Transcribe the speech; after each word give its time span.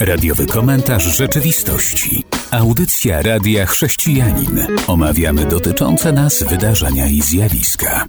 Radiowy 0.00 0.46
komentarz 0.46 1.16
rzeczywistości. 1.16 2.24
Audycja 2.50 3.22
Radia 3.22 3.66
Chrześcijanin. 3.66 4.66
Omawiamy 4.86 5.46
dotyczące 5.46 6.12
nas 6.12 6.42
wydarzenia 6.42 7.06
i 7.06 7.20
zjawiska. 7.20 8.06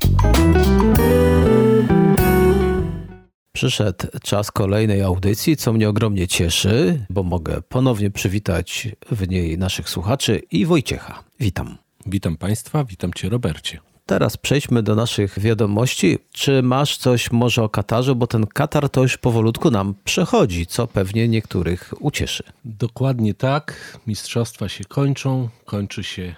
Przyszedł 3.55 4.07
czas 4.23 4.51
kolejnej 4.51 5.01
audycji, 5.01 5.57
co 5.57 5.73
mnie 5.73 5.89
ogromnie 5.89 6.27
cieszy, 6.27 7.05
bo 7.09 7.23
mogę 7.23 7.61
ponownie 7.61 8.11
przywitać 8.11 8.87
w 9.11 9.27
niej 9.29 9.57
naszych 9.57 9.89
słuchaczy 9.89 10.41
i 10.51 10.65
Wojciecha. 10.65 11.23
Witam. 11.39 11.77
Witam 12.05 12.37
Państwa, 12.37 12.83
witam 12.83 13.13
Cię 13.13 13.29
Robercie. 13.29 13.92
Teraz 14.05 14.37
przejdźmy 14.37 14.83
do 14.83 14.95
naszych 14.95 15.39
wiadomości. 15.39 16.19
Czy 16.31 16.63
masz 16.63 16.97
coś 16.97 17.31
może 17.31 17.63
o 17.63 17.69
Katarze, 17.69 18.15
bo 18.15 18.27
ten 18.27 18.47
Katar 18.47 18.89
to 18.89 19.01
już 19.01 19.17
powolutku 19.17 19.71
nam 19.71 19.95
przechodzi, 20.03 20.65
co 20.65 20.87
pewnie 20.87 21.27
niektórych 21.27 21.93
ucieszy. 21.99 22.43
Dokładnie 22.65 23.33
tak. 23.33 23.99
Mistrzostwa 24.07 24.69
się 24.69 24.83
kończą, 24.83 25.49
kończy 25.65 26.03
się 26.03 26.35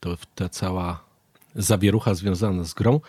to 0.00 0.16
ta 0.34 0.48
cała 0.48 1.04
zawierucha 1.54 2.14
związana 2.14 2.64
z 2.64 2.74
grą. 2.74 3.00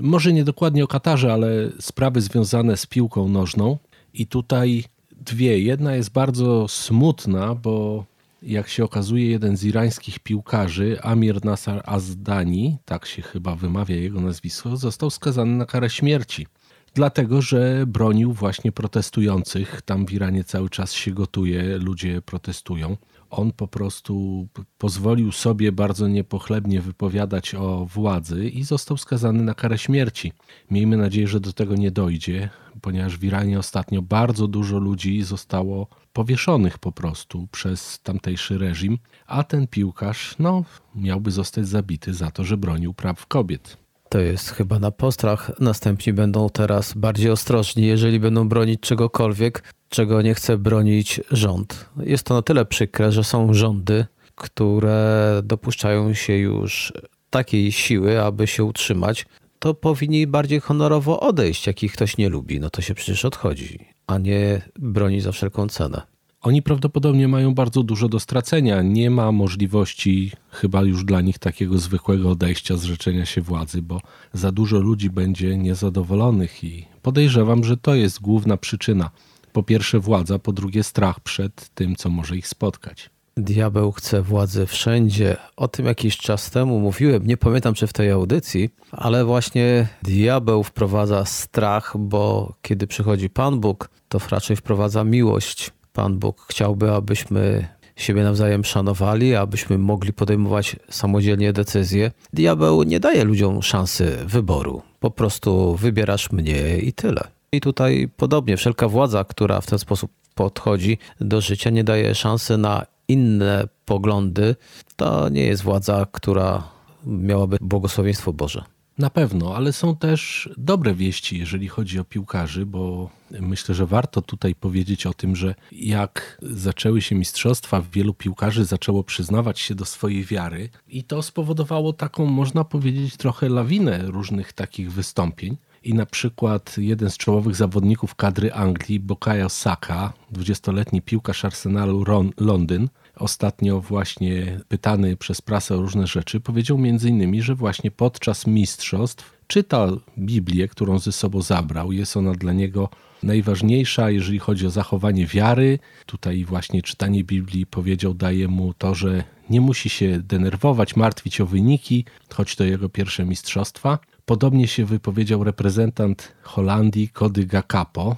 Może 0.00 0.32
nie 0.32 0.44
dokładnie 0.44 0.84
o 0.84 0.88
Katarze, 0.88 1.32
ale 1.32 1.48
sprawy 1.80 2.20
związane 2.20 2.76
z 2.76 2.86
piłką 2.86 3.28
nożną. 3.28 3.78
I 4.14 4.26
tutaj 4.26 4.84
dwie. 5.12 5.58
Jedna 5.58 5.94
jest 5.94 6.10
bardzo 6.10 6.68
smutna, 6.68 7.54
bo 7.54 8.04
jak 8.42 8.68
się 8.68 8.84
okazuje, 8.84 9.26
jeden 9.26 9.56
z 9.56 9.64
irańskich 9.64 10.18
piłkarzy, 10.18 10.98
Amir 11.02 11.44
Nasar 11.44 11.82
Azdani, 11.84 12.78
tak 12.84 13.06
się 13.06 13.22
chyba 13.22 13.56
wymawia 13.56 13.96
jego 13.96 14.20
nazwisko, 14.20 14.76
został 14.76 15.10
skazany 15.10 15.56
na 15.56 15.66
karę 15.66 15.90
śmierci. 15.90 16.46
Dlatego, 16.94 17.42
że 17.42 17.84
bronił 17.86 18.32
właśnie 18.32 18.72
protestujących. 18.72 19.82
Tam 19.82 20.06
w 20.06 20.12
Iranie 20.12 20.44
cały 20.44 20.70
czas 20.70 20.92
się 20.92 21.10
gotuje, 21.10 21.78
ludzie 21.78 22.22
protestują. 22.22 22.96
On 23.32 23.52
po 23.52 23.68
prostu 23.68 24.46
pozwolił 24.78 25.32
sobie 25.32 25.72
bardzo 25.72 26.08
niepochlebnie 26.08 26.80
wypowiadać 26.80 27.54
o 27.54 27.86
władzy 27.86 28.48
i 28.48 28.64
został 28.64 28.96
skazany 28.96 29.42
na 29.42 29.54
karę 29.54 29.78
śmierci. 29.78 30.32
Miejmy 30.70 30.96
nadzieję, 30.96 31.28
że 31.28 31.40
do 31.40 31.52
tego 31.52 31.74
nie 31.74 31.90
dojdzie, 31.90 32.50
ponieważ 32.80 33.18
w 33.18 33.24
Iranie 33.24 33.58
ostatnio 33.58 34.02
bardzo 34.02 34.48
dużo 34.48 34.78
ludzi 34.78 35.22
zostało 35.22 35.86
powieszonych 36.12 36.78
po 36.78 36.92
prostu 36.92 37.48
przez 37.52 38.00
tamtejszy 38.02 38.58
reżim, 38.58 38.98
a 39.26 39.44
ten 39.44 39.66
piłkarz 39.66 40.34
no, 40.38 40.64
miałby 40.94 41.30
zostać 41.30 41.68
zabity 41.68 42.14
za 42.14 42.30
to, 42.30 42.44
że 42.44 42.56
bronił 42.56 42.94
praw 42.94 43.26
kobiet. 43.26 43.76
To 44.08 44.20
jest 44.20 44.50
chyba 44.50 44.78
na 44.78 44.90
postrach. 44.90 45.50
Następni 45.60 46.12
będą 46.12 46.50
teraz 46.50 46.94
bardziej 46.94 47.30
ostrożni, 47.30 47.86
jeżeli 47.86 48.20
będą 48.20 48.48
bronić 48.48 48.80
czegokolwiek, 48.80 49.62
czego 49.92 50.22
nie 50.22 50.34
chce 50.34 50.58
bronić 50.58 51.20
rząd. 51.30 51.88
Jest 52.00 52.24
to 52.24 52.34
na 52.34 52.42
tyle 52.42 52.64
przykre, 52.64 53.12
że 53.12 53.24
są 53.24 53.54
rządy, 53.54 54.06
które 54.34 55.40
dopuszczają 55.44 56.14
się 56.14 56.32
już 56.32 56.92
takiej 57.30 57.72
siły, 57.72 58.22
aby 58.22 58.46
się 58.46 58.64
utrzymać, 58.64 59.26
to 59.58 59.74
powinni 59.74 60.26
bardziej 60.26 60.60
honorowo 60.60 61.20
odejść. 61.20 61.66
Jak 61.66 61.82
ich 61.82 61.92
ktoś 61.92 62.16
nie 62.16 62.28
lubi, 62.28 62.60
no 62.60 62.70
to 62.70 62.82
się 62.82 62.94
przecież 62.94 63.24
odchodzi, 63.24 63.78
a 64.06 64.18
nie 64.18 64.62
broni 64.78 65.20
za 65.20 65.32
wszelką 65.32 65.68
cenę. 65.68 66.02
Oni 66.42 66.62
prawdopodobnie 66.62 67.28
mają 67.28 67.54
bardzo 67.54 67.82
dużo 67.82 68.08
do 68.08 68.20
stracenia. 68.20 68.82
Nie 68.82 69.10
ma 69.10 69.32
możliwości 69.32 70.32
chyba 70.50 70.82
już 70.82 71.04
dla 71.04 71.20
nich 71.20 71.38
takiego 71.38 71.78
zwykłego 71.78 72.30
odejścia, 72.30 72.76
zrzeczenia 72.76 73.26
się 73.26 73.40
władzy, 73.40 73.82
bo 73.82 74.00
za 74.32 74.52
dużo 74.52 74.78
ludzi 74.78 75.10
będzie 75.10 75.56
niezadowolonych 75.56 76.64
i 76.64 76.86
podejrzewam, 77.02 77.64
że 77.64 77.76
to 77.76 77.94
jest 77.94 78.20
główna 78.20 78.56
przyczyna. 78.56 79.10
Po 79.52 79.62
pierwsze 79.62 80.00
władza, 80.00 80.38
po 80.38 80.52
drugie 80.52 80.82
strach 80.82 81.20
przed 81.20 81.68
tym, 81.68 81.96
co 81.96 82.10
może 82.10 82.36
ich 82.36 82.48
spotkać. 82.48 83.10
Diabeł 83.36 83.92
chce 83.92 84.22
władzy 84.22 84.66
wszędzie. 84.66 85.36
O 85.56 85.68
tym 85.68 85.86
jakiś 85.86 86.16
czas 86.16 86.50
temu 86.50 86.80
mówiłem, 86.80 87.26
nie 87.26 87.36
pamiętam 87.36 87.74
czy 87.74 87.86
w 87.86 87.92
tej 87.92 88.10
audycji, 88.10 88.70
ale 88.90 89.24
właśnie 89.24 89.88
diabeł 90.02 90.62
wprowadza 90.62 91.24
strach, 91.24 91.96
bo 91.98 92.54
kiedy 92.62 92.86
przychodzi 92.86 93.30
Pan 93.30 93.60
Bóg, 93.60 93.90
to 94.08 94.18
raczej 94.30 94.56
wprowadza 94.56 95.04
miłość. 95.04 95.70
Pan 95.92 96.18
Bóg 96.18 96.46
chciałby, 96.50 96.92
abyśmy 96.92 97.68
siebie 97.96 98.22
nawzajem 98.22 98.64
szanowali, 98.64 99.34
abyśmy 99.34 99.78
mogli 99.78 100.12
podejmować 100.12 100.76
samodzielnie 100.90 101.52
decyzje. 101.52 102.10
Diabeł 102.32 102.82
nie 102.82 103.00
daje 103.00 103.24
ludziom 103.24 103.62
szansy 103.62 104.16
wyboru. 104.26 104.82
Po 105.00 105.10
prostu 105.10 105.76
wybierasz 105.76 106.32
mnie 106.32 106.78
i 106.78 106.92
tyle. 106.92 107.28
I 107.54 107.60
tutaj 107.60 108.08
podobnie, 108.16 108.56
wszelka 108.56 108.88
władza, 108.88 109.24
która 109.24 109.60
w 109.60 109.66
ten 109.66 109.78
sposób 109.78 110.10
podchodzi 110.34 110.98
do 111.20 111.40
życia, 111.40 111.70
nie 111.70 111.84
daje 111.84 112.14
szansy 112.14 112.58
na 112.58 112.86
inne 113.08 113.68
poglądy, 113.84 114.56
to 114.96 115.28
nie 115.28 115.44
jest 115.44 115.62
władza, 115.62 116.06
która 116.12 116.68
miałaby 117.06 117.58
błogosławieństwo 117.60 118.32
Boże. 118.32 118.64
Na 118.98 119.10
pewno, 119.10 119.56
ale 119.56 119.72
są 119.72 119.96
też 119.96 120.48
dobre 120.56 120.94
wieści, 120.94 121.38
jeżeli 121.38 121.68
chodzi 121.68 121.98
o 121.98 122.04
piłkarzy, 122.04 122.66
bo 122.66 123.10
myślę, 123.30 123.74
że 123.74 123.86
warto 123.86 124.22
tutaj 124.22 124.54
powiedzieć 124.54 125.06
o 125.06 125.14
tym, 125.14 125.36
że 125.36 125.54
jak 125.72 126.38
zaczęły 126.42 127.02
się 127.02 127.14
mistrzostwa, 127.14 127.82
wielu 127.92 128.14
piłkarzy 128.14 128.64
zaczęło 128.64 129.04
przyznawać 129.04 129.60
się 129.60 129.74
do 129.74 129.84
swojej 129.84 130.24
wiary 130.24 130.68
i 130.88 131.04
to 131.04 131.22
spowodowało 131.22 131.92
taką, 131.92 132.26
można 132.26 132.64
powiedzieć, 132.64 133.16
trochę 133.16 133.48
lawinę 133.48 133.98
różnych 133.98 134.52
takich 134.52 134.92
wystąpień. 134.92 135.56
I 135.84 135.94
na 135.94 136.06
przykład 136.06 136.78
jeden 136.78 137.10
z 137.10 137.16
czołowych 137.16 137.56
zawodników 137.56 138.14
kadry 138.14 138.52
Anglii, 138.52 139.00
Bokayo 139.00 139.48
Saka, 139.48 140.12
20-letni 140.32 141.02
piłkarz 141.02 141.44
Arsenalu 141.44 142.04
Londyn, 142.40 142.88
ostatnio 143.16 143.80
właśnie 143.80 144.60
pytany 144.68 145.16
przez 145.16 145.42
prasę 145.42 145.74
o 145.74 145.80
różne 145.80 146.06
rzeczy, 146.06 146.40
powiedział 146.40 146.78
innymi, 146.78 147.42
że 147.42 147.54
właśnie 147.54 147.90
podczas 147.90 148.46
mistrzostw 148.46 149.32
czyta 149.46 149.88
Biblię, 150.18 150.68
którą 150.68 150.98
ze 150.98 151.12
sobą 151.12 151.42
zabrał. 151.42 151.92
Jest 151.92 152.16
ona 152.16 152.32
dla 152.32 152.52
niego 152.52 152.88
najważniejsza, 153.22 154.10
jeżeli 154.10 154.38
chodzi 154.38 154.66
o 154.66 154.70
zachowanie 154.70 155.26
wiary. 155.26 155.78
Tutaj 156.06 156.44
właśnie 156.44 156.82
czytanie 156.82 157.24
Biblii 157.24 157.66
powiedział, 157.66 158.14
daje 158.14 158.48
mu 158.48 158.74
to, 158.74 158.94
że 158.94 159.24
nie 159.50 159.60
musi 159.60 159.88
się 159.88 160.20
denerwować, 160.20 160.96
martwić 160.96 161.40
o 161.40 161.46
wyniki, 161.46 162.04
choć 162.34 162.56
to 162.56 162.64
jego 162.64 162.88
pierwsze 162.88 163.24
mistrzostwa. 163.24 163.98
Podobnie 164.26 164.68
się 164.68 164.84
wypowiedział 164.84 165.44
reprezentant 165.44 166.32
Holandii 166.42 167.08
Kody 167.08 167.46
Gakapo, 167.46 168.16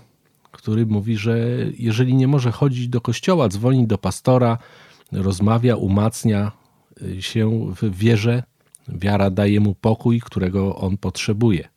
który 0.53 0.87
mówi, 0.87 1.16
że 1.16 1.38
jeżeli 1.78 2.15
nie 2.15 2.28
może 2.28 2.53
chodzić 2.53 2.88
do 2.88 3.00
kościoła, 3.00 3.48
dzwoni 3.48 3.87
do 3.87 3.98
pastora, 3.98 4.59
rozmawia, 5.12 5.76
umacnia 5.76 6.53
się 7.20 7.75
w 7.82 7.97
wierze. 7.97 8.43
Wiara 8.88 9.31
daje 9.31 9.60
mu 9.60 9.75
pokój, 9.75 10.20
którego 10.20 10.76
on 10.76 10.97
potrzebuje. 10.97 11.69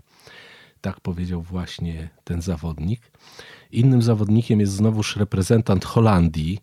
Tak 0.82 1.00
powiedział 1.00 1.42
właśnie 1.42 2.10
ten 2.24 2.42
zawodnik. 2.42 3.12
Innym 3.72 4.02
zawodnikiem 4.02 4.60
jest 4.60 4.74
znowuż 4.74 5.16
reprezentant 5.16 5.86
Holandii, 5.86 6.60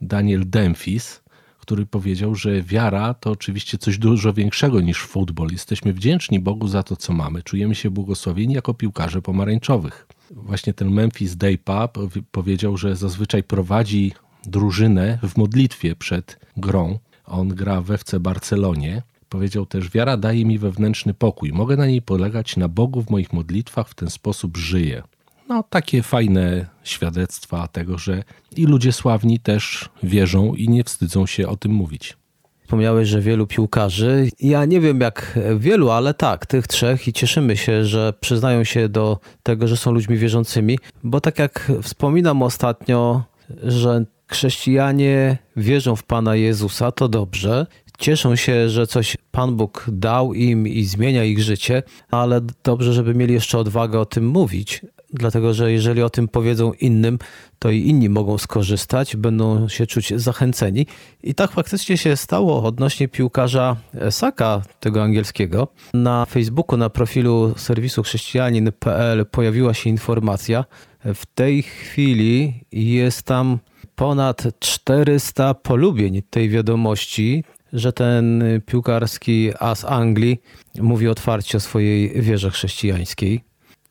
Daniel 0.00 0.50
Demphis, 0.50 1.20
który 1.68 1.86
powiedział, 1.86 2.34
że 2.34 2.62
wiara 2.62 3.14
to 3.14 3.30
oczywiście 3.30 3.78
coś 3.78 3.98
dużo 3.98 4.32
większego 4.32 4.80
niż 4.80 4.98
futbol. 4.98 5.48
Jesteśmy 5.52 5.92
wdzięczni 5.92 6.40
Bogu 6.40 6.68
za 6.68 6.82
to, 6.82 6.96
co 6.96 7.12
mamy. 7.12 7.42
Czujemy 7.42 7.74
się 7.74 7.90
błogosławieni 7.90 8.54
jako 8.54 8.74
piłkarze 8.74 9.22
pomarańczowych. 9.22 10.06
Właśnie 10.30 10.74
ten 10.74 10.90
Memphis 10.90 11.36
Depay 11.36 11.88
powiedział, 12.30 12.76
że 12.76 12.96
zazwyczaj 12.96 13.42
prowadzi 13.42 14.12
drużynę 14.44 15.18
w 15.22 15.36
modlitwie 15.36 15.96
przed 15.96 16.38
grą. 16.56 16.98
On 17.24 17.48
gra 17.48 17.82
we 17.82 17.94
FC 17.94 18.20
Barcelonie. 18.20 19.02
Powiedział 19.28 19.66
też: 19.66 19.90
Wiara 19.90 20.16
daje 20.16 20.44
mi 20.44 20.58
wewnętrzny 20.58 21.14
pokój. 21.14 21.52
Mogę 21.52 21.76
na 21.76 21.86
niej 21.86 22.02
polegać 22.02 22.56
na 22.56 22.68
Bogu 22.68 23.02
w 23.02 23.10
moich 23.10 23.32
modlitwach, 23.32 23.88
w 23.88 23.94
ten 23.94 24.10
sposób 24.10 24.56
żyję. 24.56 25.02
No, 25.48 25.64
takie 25.70 26.02
fajne 26.02 26.66
świadectwa 26.82 27.68
tego, 27.68 27.98
że 27.98 28.22
i 28.56 28.66
ludzie 28.66 28.92
sławni 28.92 29.38
też 29.38 29.88
wierzą 30.02 30.54
i 30.54 30.68
nie 30.68 30.84
wstydzą 30.84 31.26
się 31.26 31.48
o 31.48 31.56
tym 31.56 31.72
mówić. 31.72 32.16
Wspomniałeś, 32.62 33.08
że 33.08 33.20
wielu 33.20 33.46
piłkarzy. 33.46 34.28
Ja 34.40 34.64
nie 34.64 34.80
wiem 34.80 35.00
jak 35.00 35.38
wielu, 35.58 35.90
ale 35.90 36.14
tak, 36.14 36.46
tych 36.46 36.66
trzech 36.66 37.08
i 37.08 37.12
cieszymy 37.12 37.56
się, 37.56 37.84
że 37.84 38.12
przyznają 38.20 38.64
się 38.64 38.88
do 38.88 39.18
tego, 39.42 39.68
że 39.68 39.76
są 39.76 39.92
ludźmi 39.92 40.16
wierzącymi, 40.16 40.78
bo 41.04 41.20
tak 41.20 41.38
jak 41.38 41.72
wspominam 41.82 42.42
ostatnio, 42.42 43.24
że 43.62 44.04
chrześcijanie 44.26 45.38
wierzą 45.56 45.96
w 45.96 46.02
Pana 46.02 46.36
Jezusa, 46.36 46.92
to 46.92 47.08
dobrze. 47.08 47.66
Cieszą 47.98 48.36
się, 48.36 48.68
że 48.68 48.86
coś 48.86 49.16
Pan 49.30 49.56
Bóg 49.56 49.86
dał 49.92 50.34
im 50.34 50.68
i 50.68 50.84
zmienia 50.84 51.24
ich 51.24 51.42
życie, 51.42 51.82
ale 52.10 52.40
dobrze, 52.64 52.92
żeby 52.92 53.14
mieli 53.14 53.34
jeszcze 53.34 53.58
odwagę 53.58 54.00
o 54.00 54.06
tym 54.06 54.26
mówić, 54.26 54.82
dlatego 55.12 55.54
że 55.54 55.72
jeżeli 55.72 56.02
o 56.02 56.10
tym 56.10 56.28
powiedzą 56.28 56.72
innym, 56.72 57.18
to 57.58 57.70
i 57.70 57.80
inni 57.80 58.08
mogą 58.08 58.38
skorzystać, 58.38 59.16
będą 59.16 59.68
się 59.68 59.86
czuć 59.86 60.12
zachęceni. 60.16 60.86
I 61.22 61.34
tak 61.34 61.52
faktycznie 61.52 61.98
się 61.98 62.16
stało 62.16 62.62
odnośnie 62.62 63.08
piłkarza 63.08 63.76
Saka, 64.10 64.62
tego 64.80 65.02
angielskiego. 65.02 65.68
Na 65.94 66.26
Facebooku, 66.26 66.76
na 66.76 66.90
profilu 66.90 67.54
serwisu 67.56 68.02
chrześcijanin.pl 68.02 69.26
pojawiła 69.26 69.74
się 69.74 69.90
informacja, 69.90 70.64
W 71.04 71.26
tej 71.26 71.62
chwili 71.62 72.64
jest 72.72 73.22
tam 73.22 73.58
ponad 73.96 74.42
400 74.58 75.54
polubień 75.54 76.22
tej 76.30 76.48
wiadomości, 76.48 77.44
że 77.72 77.92
ten 77.92 78.44
piłkarski 78.66 79.50
as 79.60 79.84
Anglii 79.84 80.40
mówi 80.78 81.08
otwarcie 81.08 81.58
o 81.58 81.60
swojej 81.60 82.22
wierze 82.22 82.50
chrześcijańskiej. 82.50 83.47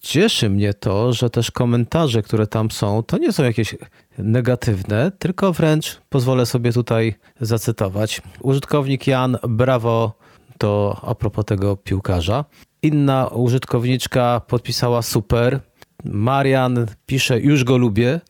Cieszy 0.08 0.50
mnie 0.50 0.74
to, 0.74 1.14
że 1.14 1.30
też 1.30 1.52
komentarze, 1.52 2.22
które 2.22 2.48
tam 2.48 2.72
są, 2.72 3.04
to 3.04 3.18
nie 3.18 3.34
są 3.34 3.44
jakieś 3.44 3.76
negatywne, 4.18 5.12
tylko 5.20 5.54
wręcz 5.54 6.02
pozwolę 6.10 6.46
sobie 6.46 6.74
tutaj 6.74 7.16
zacytować. 7.42 8.22
Użytkownik 8.42 9.08
Jan 9.08 9.38
Brawo 9.48 10.18
to 10.58 11.02
a 11.02 11.16
propos 11.16 11.46
tego 11.46 11.78
piłkarza. 11.78 12.46
Inna 12.82 13.28
użytkowniczka 13.28 14.42
podpisała 14.48 15.02
super. 15.02 15.60
Marian 16.04 16.86
pisze 17.06 17.40
już 17.40 17.64
go 17.64 17.78
lubię, 17.78 18.22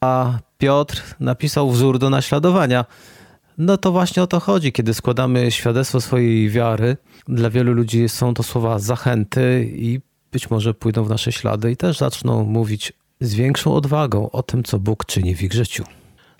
a 0.00 0.38
Piotr 0.58 1.02
napisał 1.20 1.70
wzór 1.70 1.98
do 1.98 2.10
naśladowania. 2.10 2.84
No 3.58 3.76
to 3.76 3.92
właśnie 3.92 4.22
o 4.22 4.26
to 4.26 4.40
chodzi, 4.40 4.72
kiedy 4.72 4.94
składamy 4.94 5.50
świadectwo 5.50 6.00
swojej 6.00 6.50
wiary. 6.50 6.96
Dla 7.28 7.50
wielu 7.50 7.72
ludzi 7.72 8.08
są 8.08 8.34
to 8.34 8.42
słowa 8.42 8.78
zachęty 8.78 9.70
i 9.72 10.00
być 10.32 10.50
może 10.50 10.74
pójdą 10.74 11.04
w 11.04 11.08
nasze 11.08 11.32
ślady 11.32 11.72
i 11.72 11.76
też 11.76 11.98
zaczną 11.98 12.44
mówić 12.44 12.92
z 13.20 13.34
większą 13.34 13.74
odwagą 13.74 14.30
o 14.30 14.42
tym, 14.42 14.64
co 14.64 14.78
Bóg 14.78 15.04
czyni 15.04 15.34
w 15.34 15.42
ich 15.42 15.52
życiu. 15.52 15.84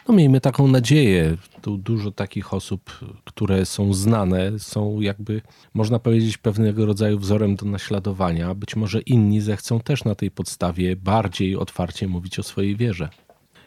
No 0.09 0.15
miejmy 0.15 0.41
taką 0.41 0.69
nadzieję. 0.69 1.37
Tu 1.63 1.79
dużo 1.79 2.11
takich 2.11 2.55
osób, 2.55 2.91
które 3.25 3.67
są 3.67 3.95
znane, 3.95 4.59
są 4.59 5.01
jakby, 5.01 5.43
można 5.75 5.99
powiedzieć, 5.99 6.39
pewnego 6.39 6.87
rodzaju 6.87 7.19
wzorem 7.19 7.57
do 7.57 7.67
naśladowania. 7.67 8.55
Być 8.55 8.77
może 8.77 9.01
inni 9.01 9.41
zechcą 9.41 9.81
też 9.81 10.05
na 10.05 10.15
tej 10.15 10.31
podstawie 10.31 10.97
bardziej 10.97 11.57
otwarcie 11.57 12.09
mówić 12.09 12.39
o 12.39 12.43
swojej 12.43 12.77
wierze. 12.77 13.09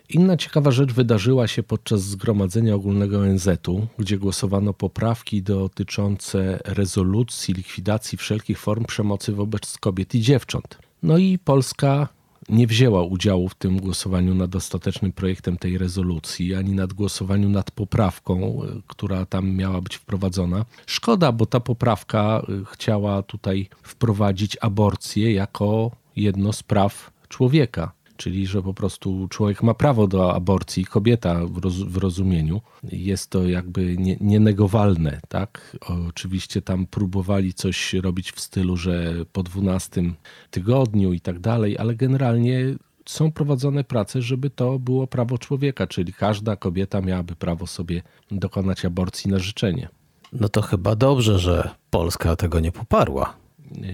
Inna 0.09 0.37
ciekawa 0.37 0.71
rzecz 0.71 0.93
wydarzyła 0.93 1.47
się 1.47 1.63
podczas 1.63 2.01
Zgromadzenia 2.01 2.75
Ogólnego 2.75 3.19
ONZ-u, 3.19 3.87
gdzie 3.97 4.17
głosowano 4.17 4.73
poprawki 4.73 5.41
dotyczące 5.41 6.59
rezolucji 6.65 7.53
likwidacji 7.53 8.17
wszelkich 8.17 8.59
form 8.59 8.85
przemocy 8.85 9.31
wobec 9.31 9.77
kobiet 9.77 10.15
i 10.15 10.21
dziewcząt. 10.21 10.77
No 11.03 11.17
i 11.17 11.37
Polska 11.37 12.07
nie 12.49 12.67
wzięła 12.67 13.03
udziału 13.03 13.49
w 13.49 13.55
tym 13.55 13.77
głosowaniu 13.77 14.35
nad 14.35 14.55
ostatecznym 14.55 15.11
projektem 15.11 15.57
tej 15.57 15.77
rezolucji, 15.77 16.55
ani 16.55 16.71
nad 16.71 16.93
głosowaniu 16.93 17.49
nad 17.49 17.71
poprawką, 17.71 18.61
która 18.87 19.25
tam 19.25 19.55
miała 19.55 19.81
być 19.81 19.95
wprowadzona. 19.95 20.65
Szkoda, 20.85 21.31
bo 21.31 21.45
ta 21.45 21.59
poprawka 21.59 22.45
chciała 22.71 23.23
tutaj 23.23 23.69
wprowadzić 23.83 24.57
aborcję 24.61 25.33
jako 25.33 25.91
jedno 26.15 26.53
z 26.53 26.63
praw 26.63 27.11
człowieka 27.27 27.98
czyli 28.19 28.47
że 28.47 28.61
po 28.61 28.73
prostu 28.73 29.27
człowiek 29.29 29.63
ma 29.63 29.73
prawo 29.73 30.07
do 30.07 30.35
aborcji, 30.35 30.85
kobieta 30.85 31.45
w, 31.45 31.57
roz, 31.57 31.75
w 31.75 31.97
rozumieniu. 31.97 32.61
Jest 32.83 33.29
to 33.29 33.43
jakby 33.47 33.97
nie, 33.97 34.17
nienegowalne, 34.21 35.19
tak? 35.27 35.77
Oczywiście 36.09 36.61
tam 36.61 36.87
próbowali 36.87 37.53
coś 37.53 37.93
robić 37.93 38.31
w 38.31 38.39
stylu, 38.39 38.77
że 38.77 39.13
po 39.31 39.43
12 39.43 40.03
tygodniu 40.51 41.13
i 41.13 41.19
tak 41.19 41.39
dalej, 41.39 41.77
ale 41.77 41.95
generalnie 41.95 42.75
są 43.05 43.31
prowadzone 43.31 43.83
prace, 43.83 44.21
żeby 44.21 44.49
to 44.49 44.79
było 44.79 45.07
prawo 45.07 45.37
człowieka, 45.37 45.87
czyli 45.87 46.13
każda 46.13 46.55
kobieta 46.55 47.01
miałaby 47.01 47.35
prawo 47.35 47.67
sobie 47.67 48.01
dokonać 48.31 48.85
aborcji 48.85 49.31
na 49.31 49.39
życzenie. 49.39 49.89
No 50.33 50.49
to 50.49 50.61
chyba 50.61 50.95
dobrze, 50.95 51.39
że 51.39 51.69
Polska 51.89 52.35
tego 52.35 52.59
nie 52.59 52.71
poparła 52.71 53.33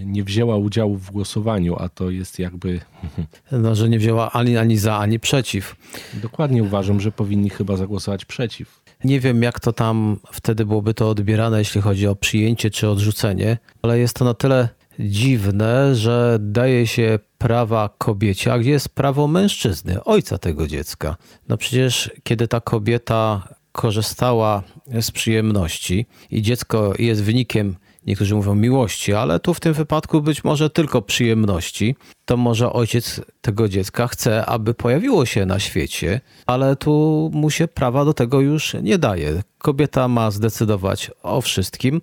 nie 0.04 0.24
wzięła 0.24 0.56
udziału 0.56 0.96
w 0.96 1.10
głosowaniu, 1.10 1.76
a 1.78 1.88
to 1.88 2.10
jest 2.10 2.38
jakby. 2.38 2.80
No, 3.52 3.74
że 3.74 3.88
nie 3.88 3.98
wzięła 3.98 4.32
ani, 4.32 4.56
ani 4.56 4.76
za, 4.76 4.98
ani 4.98 5.20
przeciw. 5.20 5.76
Dokładnie 6.14 6.62
uważam, 6.62 7.00
że 7.00 7.12
powinni 7.12 7.50
chyba 7.50 7.76
zagłosować 7.76 8.24
przeciw. 8.24 8.82
Nie 9.04 9.20
wiem, 9.20 9.42
jak 9.42 9.60
to 9.60 9.72
tam 9.72 10.16
wtedy 10.32 10.66
byłoby 10.66 10.94
to 10.94 11.10
odbierane, 11.10 11.58
jeśli 11.58 11.80
chodzi 11.80 12.06
o 12.06 12.16
przyjęcie 12.16 12.70
czy 12.70 12.88
odrzucenie, 12.88 13.58
ale 13.82 13.98
jest 13.98 14.16
to 14.16 14.24
na 14.24 14.34
tyle 14.34 14.68
dziwne, 14.98 15.94
że 15.94 16.38
daje 16.40 16.86
się 16.86 17.18
prawa 17.38 17.90
kobiecie, 17.98 18.52
a 18.52 18.58
gdzie 18.58 18.70
jest 18.70 18.88
prawo 18.88 19.26
mężczyzny, 19.26 20.04
ojca 20.04 20.38
tego 20.38 20.66
dziecka. 20.66 21.16
No 21.48 21.56
przecież, 21.56 22.10
kiedy 22.22 22.48
ta 22.48 22.60
kobieta 22.60 23.48
korzystała 23.72 24.62
z 25.00 25.10
przyjemności 25.10 26.06
i 26.30 26.42
dziecko 26.42 26.92
jest 26.98 27.22
wynikiem 27.22 27.76
niektórzy 28.06 28.34
mówią 28.34 28.54
miłości, 28.54 29.14
ale 29.14 29.40
tu 29.40 29.54
w 29.54 29.60
tym 29.60 29.72
wypadku 29.72 30.22
być 30.22 30.44
może 30.44 30.70
tylko 30.70 31.02
przyjemności, 31.02 31.96
to 32.24 32.36
może 32.36 32.72
ojciec 32.72 33.20
tego 33.40 33.68
dziecka 33.68 34.06
chce, 34.06 34.46
aby 34.46 34.74
pojawiło 34.74 35.26
się 35.26 35.46
na 35.46 35.58
świecie, 35.58 36.20
ale 36.46 36.76
tu 36.76 37.30
mu 37.34 37.50
się 37.50 37.68
prawa 37.68 38.04
do 38.04 38.14
tego 38.14 38.40
już 38.40 38.76
nie 38.82 38.98
daje. 38.98 39.42
Kobieta 39.58 40.08
ma 40.08 40.30
zdecydować 40.30 41.10
o 41.22 41.40
wszystkim. 41.40 42.00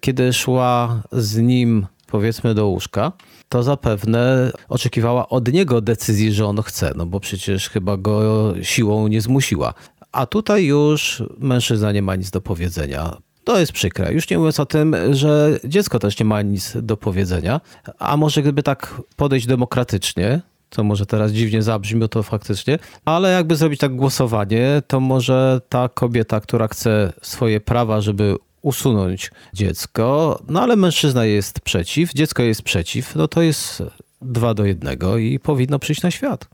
Kiedy 0.00 0.32
szła 0.32 1.02
z 1.12 1.36
nim 1.36 1.86
powiedzmy 2.06 2.54
do 2.54 2.66
łóżka, 2.66 3.12
to 3.48 3.62
zapewne 3.62 4.52
oczekiwała 4.68 5.28
od 5.28 5.52
niego 5.52 5.80
decyzji, 5.80 6.32
że 6.32 6.46
on 6.46 6.62
chce, 6.62 6.92
no 6.96 7.06
bo 7.06 7.20
przecież 7.20 7.68
chyba 7.68 7.96
go 7.96 8.54
siłą 8.62 9.08
nie 9.08 9.20
zmusiła. 9.20 9.74
A 10.12 10.26
tutaj 10.26 10.64
już 10.64 11.22
mężczyzna 11.38 11.92
nie 11.92 12.02
ma 12.02 12.16
nic 12.16 12.30
do 12.30 12.40
powiedzenia. 12.40 13.16
To 13.44 13.60
jest 13.60 13.72
przykre. 13.72 14.12
Już 14.12 14.30
nie 14.30 14.38
mówiąc 14.38 14.60
o 14.60 14.66
tym, 14.66 14.96
że 15.10 15.58
dziecko 15.64 15.98
też 15.98 16.18
nie 16.18 16.24
ma 16.24 16.42
nic 16.42 16.72
do 16.82 16.96
powiedzenia. 16.96 17.60
A 17.98 18.16
może 18.16 18.42
gdyby 18.42 18.62
tak 18.62 19.00
podejść 19.16 19.46
demokratycznie, 19.46 20.40
co 20.70 20.84
może 20.84 21.06
teraz 21.06 21.32
dziwnie 21.32 21.62
zabrzmi, 21.62 22.08
to 22.08 22.22
faktycznie, 22.22 22.78
ale 23.04 23.32
jakby 23.32 23.56
zrobić 23.56 23.80
tak 23.80 23.96
głosowanie, 23.96 24.82
to 24.86 25.00
może 25.00 25.60
ta 25.68 25.88
kobieta, 25.88 26.40
która 26.40 26.68
chce 26.68 27.12
swoje 27.22 27.60
prawa, 27.60 28.00
żeby 28.00 28.36
usunąć 28.62 29.30
dziecko, 29.52 30.38
no 30.48 30.62
ale 30.62 30.76
mężczyzna 30.76 31.24
jest 31.24 31.60
przeciw, 31.60 32.12
dziecko 32.12 32.42
jest 32.42 32.62
przeciw, 32.62 33.14
no 33.14 33.28
to 33.28 33.42
jest 33.42 33.82
dwa 34.22 34.54
do 34.54 34.64
jednego 34.64 35.18
i 35.18 35.38
powinno 35.38 35.78
przyjść 35.78 36.02
na 36.02 36.10
świat. 36.10 36.48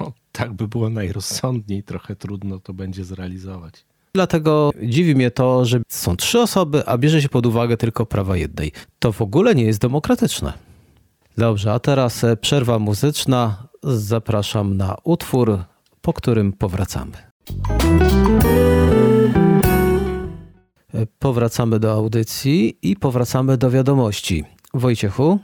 No, 0.00 0.12
tak 0.32 0.52
by 0.52 0.68
było 0.68 0.90
najrozsądniej, 0.90 1.82
trochę 1.82 2.16
trudno 2.16 2.58
to 2.58 2.74
będzie 2.74 3.04
zrealizować. 3.04 3.84
Dlatego 4.16 4.70
dziwi 4.82 5.14
mnie 5.14 5.30
to, 5.30 5.64
że 5.64 5.80
są 5.88 6.16
trzy 6.16 6.40
osoby, 6.40 6.86
a 6.86 6.98
bierze 6.98 7.22
się 7.22 7.28
pod 7.28 7.46
uwagę 7.46 7.76
tylko 7.76 8.06
prawa 8.06 8.36
jednej. 8.36 8.72
To 8.98 9.12
w 9.12 9.22
ogóle 9.22 9.54
nie 9.54 9.64
jest 9.64 9.80
demokratyczne. 9.80 10.52
Dobrze, 11.38 11.72
a 11.72 11.78
teraz 11.78 12.24
e, 12.24 12.36
przerwa 12.36 12.78
muzyczna. 12.78 13.68
Zapraszam 13.82 14.76
na 14.76 14.96
utwór, 15.04 15.58
po 16.00 16.12
którym 16.12 16.52
powracamy. 16.52 17.12
E, 20.94 21.06
powracamy 21.18 21.78
do 21.78 21.92
audycji 21.92 22.78
i 22.82 22.96
powracamy 22.96 23.56
do 23.56 23.70
wiadomości. 23.70 24.44
Wojciechu? 24.74 25.38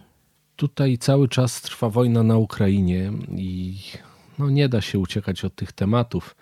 Tutaj 0.56 0.98
cały 0.98 1.28
czas 1.28 1.60
trwa 1.60 1.88
wojna 1.88 2.22
na 2.22 2.36
Ukrainie 2.36 3.12
i 3.36 3.78
no 4.38 4.50
nie 4.50 4.68
da 4.68 4.80
się 4.80 4.98
uciekać 4.98 5.44
od 5.44 5.54
tych 5.54 5.72
tematów. 5.72 6.34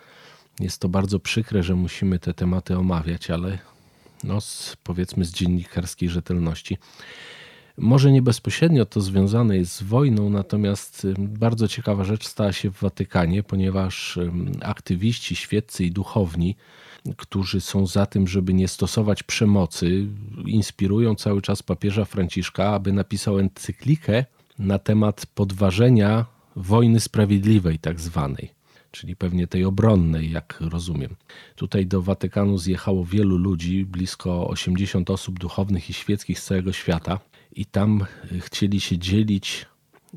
Jest 0.59 0.81
to 0.81 0.89
bardzo 0.89 1.19
przykre, 1.19 1.63
że 1.63 1.75
musimy 1.75 2.19
te 2.19 2.33
tematy 2.33 2.77
omawiać, 2.77 3.29
ale 3.29 3.59
no, 4.23 4.41
z, 4.41 4.77
powiedzmy 4.83 5.25
z 5.25 5.31
dziennikarskiej 5.31 6.09
rzetelności. 6.09 6.77
Może 7.77 8.11
nie 8.11 8.21
bezpośrednio 8.21 8.85
to 8.85 9.01
związane 9.01 9.57
jest 9.57 9.75
z 9.75 9.83
wojną, 9.83 10.29
natomiast 10.29 11.07
bardzo 11.17 11.67
ciekawa 11.67 12.03
rzecz 12.03 12.27
stała 12.27 12.53
się 12.53 12.71
w 12.71 12.79
Watykanie, 12.79 13.43
ponieważ 13.43 14.19
aktywiści 14.61 15.35
świeccy 15.35 15.85
i 15.85 15.91
duchowni, 15.91 16.55
którzy 17.17 17.61
są 17.61 17.87
za 17.87 18.05
tym, 18.05 18.27
żeby 18.27 18.53
nie 18.53 18.67
stosować 18.67 19.23
przemocy, 19.23 20.07
inspirują 20.45 21.15
cały 21.15 21.41
czas 21.41 21.63
papieża 21.63 22.05
Franciszka, 22.05 22.69
aby 22.69 22.93
napisał 22.93 23.39
encyklikę 23.39 24.25
na 24.59 24.79
temat 24.79 25.25
podważenia 25.25 26.25
wojny 26.55 26.99
sprawiedliwej, 26.99 27.79
tak 27.79 27.99
zwanej 27.99 28.60
czyli 28.91 29.15
pewnie 29.15 29.47
tej 29.47 29.65
obronnej, 29.65 30.31
jak 30.31 30.57
rozumiem. 30.59 31.15
Tutaj 31.55 31.85
do 31.85 32.01
Watykanu 32.01 32.57
zjechało 32.57 33.05
wielu 33.05 33.37
ludzi, 33.37 33.85
blisko 33.85 34.47
80 34.47 35.09
osób 35.09 35.39
duchownych 35.39 35.89
i 35.89 35.93
świeckich 35.93 36.39
z 36.39 36.45
całego 36.45 36.73
świata, 36.73 37.19
i 37.55 37.65
tam 37.65 38.05
chcieli 38.39 38.79
się 38.79 38.97
dzielić 38.97 39.65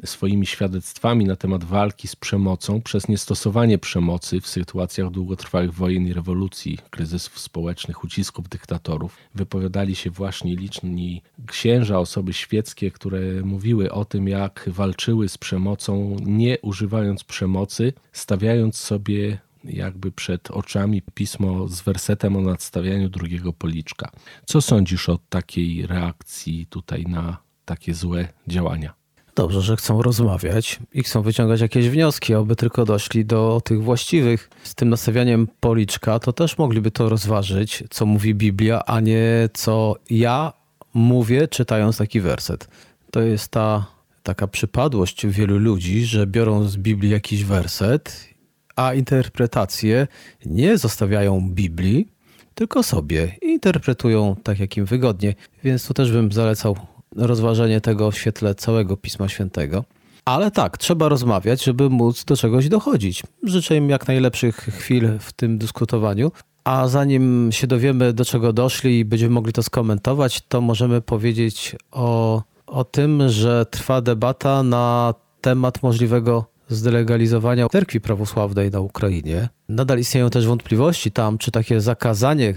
swoimi 0.05 0.47
świadectwami 0.47 1.25
na 1.25 1.37
temat 1.37 1.65
walki 1.65 2.09
z 2.09 2.17
przemocą 2.17 2.83
przez 2.83 3.09
niestosowanie 3.09 3.79
przemocy 3.79 4.41
w 4.41 4.49
sytuacjach 4.49 5.11
długotrwałych 5.11 5.75
wojen 5.75 6.07
i 6.07 6.13
rewolucji, 6.13 6.79
kryzysów 6.91 7.39
społecznych, 7.39 8.05
ucisków 8.05 8.49
dyktatorów. 8.49 9.17
Wypowiadali 9.35 9.95
się 9.95 10.11
właśnie 10.11 10.57
liczni 10.57 11.23
księża, 11.47 11.99
osoby 11.99 12.33
świeckie, 12.33 12.91
które 12.91 13.21
mówiły 13.43 13.93
o 13.93 14.05
tym, 14.05 14.29
jak 14.29 14.65
walczyły 14.73 15.29
z 15.29 15.39
przemocą, 15.39 16.17
nie 16.25 16.59
używając 16.59 17.25
przemocy, 17.25 17.93
stawiając 18.13 18.77
sobie 18.77 19.39
jakby 19.65 20.13
przed 20.13 20.51
oczami 20.51 21.03
pismo 21.15 21.69
z 21.69 21.81
wersetem 21.81 22.37
o 22.37 22.41
nadstawianiu 22.41 23.09
drugiego 23.09 23.53
policzka. 23.53 24.11
Co 24.45 24.61
sądzisz 24.61 25.09
o 25.09 25.19
takiej 25.29 25.87
reakcji 25.87 26.67
tutaj 26.67 27.05
na 27.05 27.37
takie 27.65 27.95
złe 27.95 28.29
działania? 28.49 29.04
Dobrze, 29.37 29.61
że 29.61 29.77
chcą 29.77 30.03
rozmawiać 30.03 30.79
i 30.93 31.03
chcą 31.03 31.23
wyciągać 31.23 31.61
jakieś 31.61 31.89
wnioski, 31.89 32.35
aby 32.35 32.57
tylko 32.57 32.85
doszli 32.85 33.25
do 33.25 33.61
tych 33.65 33.83
właściwych. 33.83 34.51
Z 34.63 34.75
tym 34.75 34.89
nastawianiem 34.89 35.49
policzka 35.61 36.19
to 36.19 36.33
też 36.33 36.59
mogliby 36.59 36.91
to 36.91 37.09
rozważyć, 37.09 37.85
co 37.91 38.07
mówi 38.07 38.35
Biblia, 38.35 38.85
a 38.87 39.01
nie 39.01 39.49
co 39.55 39.97
ja 40.11 40.53
mówię, 40.95 41.49
czytając 41.49 41.99
taki 41.99 42.21
werset. 42.21 42.69
To 43.11 43.21
jest 43.21 43.49
ta 43.49 43.87
taka 44.23 44.47
przypadłość 44.47 45.27
wielu 45.27 45.59
ludzi, 45.59 46.05
że 46.05 46.27
biorą 46.27 46.69
z 46.69 46.77
Biblii 46.77 47.11
jakiś 47.11 47.45
werset, 47.45 48.29
a 48.77 48.95
interpretację 48.95 50.07
nie 50.47 50.79
zostawiają 50.79 51.49
Biblii, 51.51 52.09
tylko 52.55 52.83
sobie 52.83 53.37
interpretują 53.43 54.37
tak, 54.43 54.59
jak 54.59 54.77
im 54.77 54.85
wygodnie. 54.85 55.35
Więc 55.65 55.87
tu 55.87 55.95
też 55.95 56.13
bym 56.13 56.33
zalecał 56.33 56.77
rozważenie 57.17 57.81
tego 57.81 58.11
w 58.11 58.19
świetle 58.19 58.55
całego 58.55 58.97
Pisma 58.97 59.29
Świętego. 59.29 59.85
Ale 60.25 60.51
tak, 60.51 60.79
trzeba 60.79 61.09
rozmawiać, 61.09 61.65
żeby 61.65 61.91
móc 61.91 62.25
do 62.25 62.37
czegoś 62.37 62.69
dochodzić. 62.69 63.23
Życzę 63.43 63.77
im 63.77 63.91
jak 63.91 64.09
najlepszych 64.09 64.57
chwil 64.57 65.19
w 65.21 65.33
tym 65.33 65.59
dyskutowaniu. 65.59 66.33
A 66.65 66.89
zanim 66.89 67.49
się 67.53 67.67
dowiemy, 67.67 68.13
do 68.13 68.25
czego 68.25 68.53
doszli 68.53 68.99
i 68.99 69.05
będziemy 69.05 69.35
mogli 69.35 69.53
to 69.53 69.63
skomentować, 69.63 70.41
to 70.49 70.61
możemy 70.61 71.01
powiedzieć 71.01 71.77
o, 71.93 72.43
o 72.67 72.85
tym, 72.85 73.29
że 73.29 73.67
trwa 73.71 74.01
debata 74.01 74.63
na 74.63 75.15
temat 75.41 75.83
możliwego 75.83 76.45
zdelegalizowania 76.69 77.69
cerkwi 77.69 78.01
prawosławnej 78.01 78.71
na 78.71 78.81
Ukrainie. 78.81 79.49
Nadal 79.69 79.99
istnieją 79.99 80.31
też 80.31 80.47
wątpliwości 80.47 81.13
tam, 81.13 81.39
czy 81.39 81.51
takie 81.51 81.81
zakazanie 81.81 82.55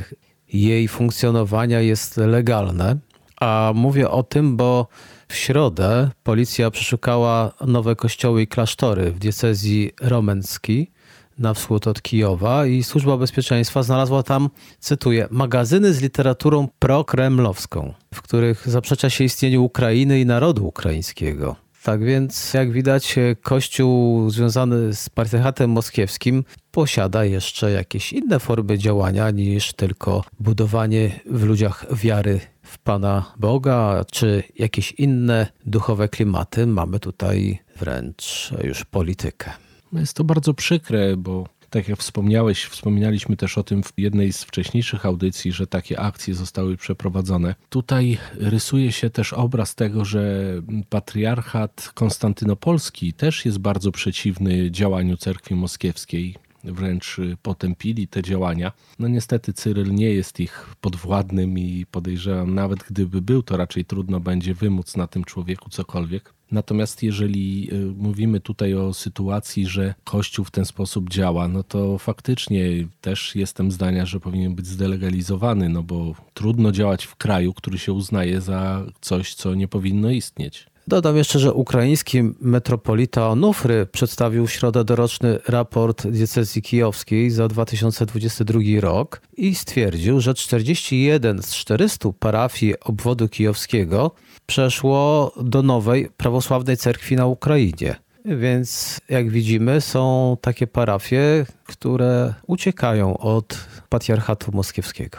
jej 0.53 0.87
funkcjonowania 0.87 1.81
jest 1.81 2.17
legalne. 2.17 2.97
A 3.41 3.71
mówię 3.75 4.09
o 4.09 4.23
tym, 4.23 4.57
bo 4.57 4.87
w 5.27 5.35
środę 5.35 6.09
policja 6.23 6.71
przeszukała 6.71 7.51
nowe 7.65 7.95
kościoły 7.95 8.41
i 8.41 8.47
klasztory 8.47 9.11
w 9.11 9.19
diecezji 9.19 9.91
romenckiej 10.01 10.91
na 11.39 11.53
wschód 11.53 11.87
od 11.87 12.01
Kijowa 12.01 12.65
i 12.65 12.83
Służba 12.83 13.17
Bezpieczeństwa 13.17 13.83
znalazła 13.83 14.23
tam, 14.23 14.49
cytuję, 14.79 15.27
magazyny 15.31 15.93
z 15.93 16.01
literaturą 16.01 16.67
prokremlowską, 16.79 17.93
w 18.13 18.21
których 18.21 18.69
zaprzecza 18.69 19.09
się 19.09 19.23
istnieniu 19.23 19.63
Ukrainy 19.63 20.19
i 20.19 20.25
narodu 20.25 20.67
ukraińskiego. 20.67 21.55
Tak 21.83 22.03
więc, 22.03 22.53
jak 22.53 22.71
widać, 22.71 23.15
Kościół 23.41 24.29
związany 24.29 24.93
z 24.93 25.09
patriarchatem 25.09 25.69
moskiewskim 25.69 26.43
posiada 26.71 27.25
jeszcze 27.25 27.71
jakieś 27.71 28.13
inne 28.13 28.39
formy 28.39 28.77
działania 28.77 29.31
niż 29.31 29.73
tylko 29.73 30.23
budowanie 30.39 31.19
w 31.25 31.43
ludziach 31.43 31.85
wiary 31.95 32.39
w 32.67 32.77
Pana 32.77 33.33
Boga, 33.39 34.05
czy 34.11 34.43
jakieś 34.55 34.91
inne 34.91 35.47
duchowe 35.65 36.09
klimaty. 36.09 36.67
Mamy 36.67 36.99
tutaj 36.99 37.59
wręcz 37.79 38.51
już 38.63 38.85
politykę. 38.85 39.51
No 39.91 39.99
jest 39.99 40.13
to 40.13 40.23
bardzo 40.23 40.53
przykre, 40.53 41.17
bo 41.17 41.47
tak 41.69 41.87
jak 41.87 41.99
wspomniałeś, 41.99 42.65
wspominaliśmy 42.65 43.37
też 43.37 43.57
o 43.57 43.63
tym 43.63 43.83
w 43.83 43.93
jednej 43.97 44.33
z 44.33 44.43
wcześniejszych 44.43 45.05
audycji, 45.05 45.51
że 45.51 45.67
takie 45.67 45.99
akcje 45.99 46.33
zostały 46.35 46.77
przeprowadzone. 46.77 47.55
Tutaj 47.69 48.17
rysuje 48.33 48.91
się 48.91 49.09
też 49.09 49.33
obraz 49.33 49.75
tego, 49.75 50.05
że 50.05 50.53
patriarchat 50.89 51.91
konstantynopolski 51.93 53.13
też 53.13 53.45
jest 53.45 53.57
bardzo 53.57 53.91
przeciwny 53.91 54.71
działaniu 54.71 55.17
cerkwi 55.17 55.55
moskiewskiej 55.55 56.35
wręcz 56.73 57.17
potępili 57.41 58.07
te 58.07 58.21
działania. 58.21 58.71
No 58.99 59.07
niestety 59.07 59.53
Cyryl 59.53 59.93
nie 59.93 60.09
jest 60.09 60.39
ich 60.39 60.75
podwładnym 60.81 61.59
i 61.59 61.85
podejrzewam, 61.91 62.55
nawet 62.55 62.83
gdyby 62.83 63.21
był, 63.21 63.43
to 63.43 63.57
raczej 63.57 63.85
trudno 63.85 64.19
będzie 64.19 64.53
wymóc 64.53 64.97
na 64.97 65.07
tym 65.07 65.23
człowieku 65.23 65.69
cokolwiek. 65.69 66.33
Natomiast 66.51 67.03
jeżeli 67.03 67.69
y, 67.73 67.93
mówimy 67.97 68.39
tutaj 68.39 68.73
o 68.73 68.93
sytuacji, 68.93 69.65
że 69.65 69.93
Kościół 70.03 70.45
w 70.45 70.51
ten 70.51 70.65
sposób 70.65 71.09
działa, 71.09 71.47
no 71.47 71.63
to 71.63 71.97
faktycznie 71.97 72.87
też 73.01 73.35
jestem 73.35 73.71
zdania, 73.71 74.05
że 74.05 74.19
powinien 74.19 74.55
być 74.55 74.67
zdelegalizowany, 74.67 75.69
no 75.69 75.83
bo 75.83 76.15
trudno 76.33 76.71
działać 76.71 77.05
w 77.05 77.15
kraju, 77.15 77.53
który 77.53 77.79
się 77.79 77.93
uznaje 77.93 78.41
za 78.41 78.85
coś, 79.01 79.33
co 79.33 79.55
nie 79.55 79.67
powinno 79.67 80.11
istnieć. 80.11 80.67
Dodam 80.87 81.17
jeszcze, 81.17 81.39
że 81.39 81.53
ukraiński 81.53 82.23
metropolita 82.41 83.29
Onufry 83.29 83.85
przedstawił 83.85 84.47
w 84.47 84.51
środę 84.51 84.83
doroczny 84.83 85.39
raport 85.47 86.07
diecezji 86.07 86.61
kijowskiej 86.61 87.31
za 87.31 87.47
2022 87.47 88.59
rok 88.79 89.21
i 89.37 89.55
stwierdził, 89.55 90.21
że 90.21 90.33
41 90.33 91.43
z 91.43 91.55
400 91.55 92.09
parafii 92.19 92.79
obwodu 92.79 93.29
kijowskiego 93.29 94.11
przeszło 94.45 95.31
do 95.41 95.63
nowej 95.63 96.09
prawosławnej 96.17 96.77
cerkwi 96.77 97.15
na 97.15 97.25
Ukrainie. 97.25 97.95
Więc 98.25 98.99
jak 99.09 99.29
widzimy, 99.29 99.81
są 99.81 100.37
takie 100.41 100.67
parafie, 100.67 101.45
które 101.63 102.33
uciekają 102.47 103.17
od 103.17 103.67
patriarchatu 103.89 104.51
moskiewskiego. 104.51 105.17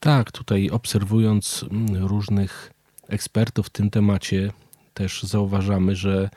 Tak, 0.00 0.32
tutaj 0.32 0.70
obserwując 0.70 1.64
mm, 1.70 2.04
różnych 2.06 2.72
ekspertów 3.08 3.66
w 3.66 3.70
tym 3.70 3.90
temacie, 3.90 4.52
też 4.94 5.22
zauważamy, 5.22 5.96
że 5.96 6.30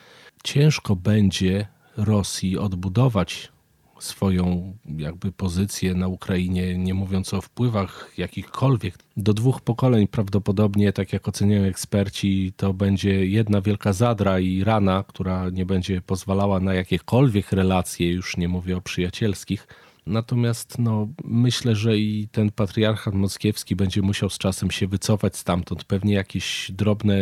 ciężko 0.43 0.95
będzie 0.95 1.67
Rosji 1.97 2.57
odbudować 2.57 3.53
swoją 3.99 4.73
jakby 4.97 5.31
pozycję 5.31 5.93
na 5.93 6.07
Ukrainie, 6.07 6.77
nie 6.77 6.93
mówiąc 6.93 7.33
o 7.33 7.41
wpływach 7.41 8.11
jakichkolwiek. 8.17 8.95
Do 9.17 9.33
dwóch 9.33 9.61
pokoleń 9.61 10.07
prawdopodobnie, 10.07 10.93
tak 10.93 11.13
jak 11.13 11.27
oceniają 11.27 11.63
eksperci, 11.63 12.53
to 12.57 12.73
będzie 12.73 13.25
jedna 13.25 13.61
wielka 13.61 13.93
zadra 13.93 14.39
i 14.39 14.63
rana, 14.63 15.03
która 15.07 15.49
nie 15.49 15.65
będzie 15.65 16.01
pozwalała 16.01 16.59
na 16.59 16.73
jakiekolwiek 16.73 17.51
relacje, 17.51 18.11
już 18.11 18.37
nie 18.37 18.47
mówię 18.47 18.77
o 18.77 18.81
przyjacielskich. 18.81 19.67
Natomiast 20.05 20.79
no, 20.79 21.07
myślę, 21.23 21.75
że 21.75 21.97
i 21.97 22.27
ten 22.31 22.51
patriarchat 22.51 23.13
moskiewski 23.13 23.75
będzie 23.75 24.01
musiał 24.01 24.29
z 24.29 24.37
czasem 24.37 24.71
się 24.71 24.87
wycofać 24.87 25.37
stamtąd. 25.37 25.83
Pewnie 25.83 26.13
jakieś 26.13 26.71
drobne 26.71 27.15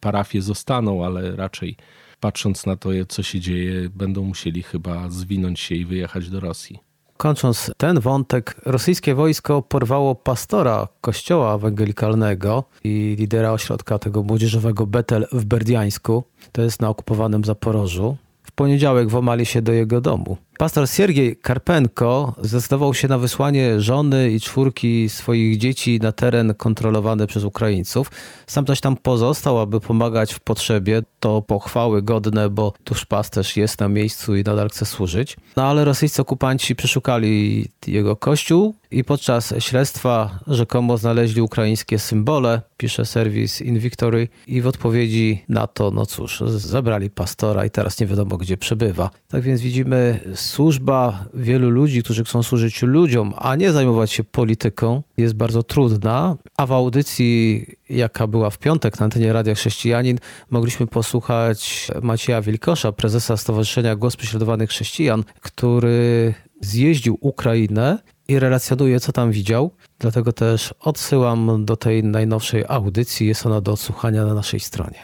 parafie 0.00 0.42
zostaną, 0.42 1.04
ale 1.04 1.36
raczej 1.36 1.76
patrząc 2.20 2.66
na 2.66 2.76
to, 2.76 2.88
co 3.08 3.22
się 3.22 3.40
dzieje, 3.40 3.88
będą 3.88 4.24
musieli 4.24 4.62
chyba 4.62 5.10
zwinąć 5.10 5.60
się 5.60 5.74
i 5.74 5.84
wyjechać 5.84 6.30
do 6.30 6.40
Rosji. 6.40 6.78
Kończąc 7.16 7.70
ten 7.76 8.00
wątek, 8.00 8.60
rosyjskie 8.64 9.14
wojsko 9.14 9.62
porwało 9.62 10.14
pastora 10.14 10.88
kościoła 11.00 11.54
ewangelikalnego 11.54 12.64
i 12.84 13.16
lidera 13.18 13.52
ośrodka 13.52 13.98
tego 13.98 14.22
młodzieżowego 14.22 14.86
Betel 14.86 15.26
w 15.32 15.44
Berdiańsku, 15.44 16.24
to 16.52 16.62
jest 16.62 16.80
na 16.80 16.88
okupowanym 16.88 17.44
Zaporożu. 17.44 18.16
W 18.42 18.52
poniedziałek 18.52 19.10
włamali 19.10 19.46
się 19.46 19.62
do 19.62 19.72
jego 19.72 20.00
domu. 20.00 20.36
Pastor 20.58 20.88
Siergiej 20.88 21.36
Karpenko 21.36 22.34
zdecydował 22.42 22.94
się 22.94 23.08
na 23.08 23.18
wysłanie 23.18 23.80
żony 23.80 24.30
i 24.30 24.40
czwórki 24.40 25.08
swoich 25.08 25.58
dzieci 25.58 25.98
na 26.02 26.12
teren 26.12 26.54
kontrolowany 26.54 27.26
przez 27.26 27.44
Ukraińców. 27.44 28.10
Sam 28.46 28.64
też 28.64 28.80
tam 28.80 28.96
pozostał, 28.96 29.60
aby 29.60 29.80
pomagać 29.80 30.34
w 30.34 30.40
potrzebie. 30.40 31.02
To 31.20 31.42
pochwały 31.42 32.02
godne, 32.02 32.50
bo 32.50 32.72
tuż 32.84 33.04
pasterz 33.04 33.56
jest 33.56 33.80
na 33.80 33.88
miejscu 33.88 34.36
i 34.36 34.42
nadal 34.42 34.68
chce 34.68 34.86
służyć. 34.86 35.36
No 35.56 35.64
ale 35.64 35.84
rosyjscy 35.84 36.22
okupanci 36.22 36.76
przeszukali 36.76 37.68
jego 37.86 38.16
kościół 38.16 38.74
i 38.90 39.04
podczas 39.04 39.54
śledztwa 39.58 40.38
rzekomo 40.46 40.98
znaleźli 40.98 41.42
ukraińskie 41.42 41.98
symbole, 41.98 42.60
pisze 42.76 43.04
serwis 43.04 43.60
Invictory 43.60 44.28
i 44.46 44.62
w 44.62 44.66
odpowiedzi 44.66 45.44
na 45.48 45.66
to, 45.66 45.90
no 45.90 46.06
cóż, 46.06 46.40
zabrali 46.46 47.10
pastora 47.10 47.66
i 47.66 47.70
teraz 47.70 48.00
nie 48.00 48.06
wiadomo 48.06 48.36
gdzie 48.36 48.56
przebywa. 48.56 49.10
Tak 49.28 49.42
więc 49.42 49.60
widzimy 49.60 50.20
służba 50.46 51.24
wielu 51.34 51.70
ludzi, 51.70 52.02
którzy 52.02 52.24
chcą 52.24 52.42
służyć 52.42 52.82
ludziom, 52.82 53.34
a 53.36 53.56
nie 53.56 53.72
zajmować 53.72 54.12
się 54.12 54.24
polityką, 54.24 55.02
jest 55.16 55.34
bardzo 55.34 55.62
trudna. 55.62 56.36
A 56.56 56.66
w 56.66 56.72
audycji, 56.72 57.66
jaka 57.88 58.26
była 58.26 58.50
w 58.50 58.58
piątek 58.58 59.00
na 59.00 59.04
antenie 59.04 59.32
Radia 59.32 59.54
Chrześcijanin, 59.54 60.18
mogliśmy 60.50 60.86
posłuchać 60.86 61.88
Macieja 62.02 62.42
Wilkosza, 62.42 62.92
prezesa 62.92 63.36
Stowarzyszenia 63.36 63.96
Głos 63.96 64.16
Prześladowanych 64.16 64.70
Chrześcijan, 64.70 65.24
który 65.40 66.34
zjeździł 66.60 67.18
Ukrainę 67.20 67.98
i 68.28 68.38
relacjonuje, 68.38 69.00
co 69.00 69.12
tam 69.12 69.30
widział. 69.30 69.70
Dlatego 69.98 70.32
też 70.32 70.74
odsyłam 70.80 71.64
do 71.64 71.76
tej 71.76 72.04
najnowszej 72.04 72.64
audycji. 72.68 73.26
Jest 73.26 73.46
ona 73.46 73.60
do 73.60 73.72
odsłuchania 73.72 74.26
na 74.26 74.34
naszej 74.34 74.60
stronie. 74.60 74.98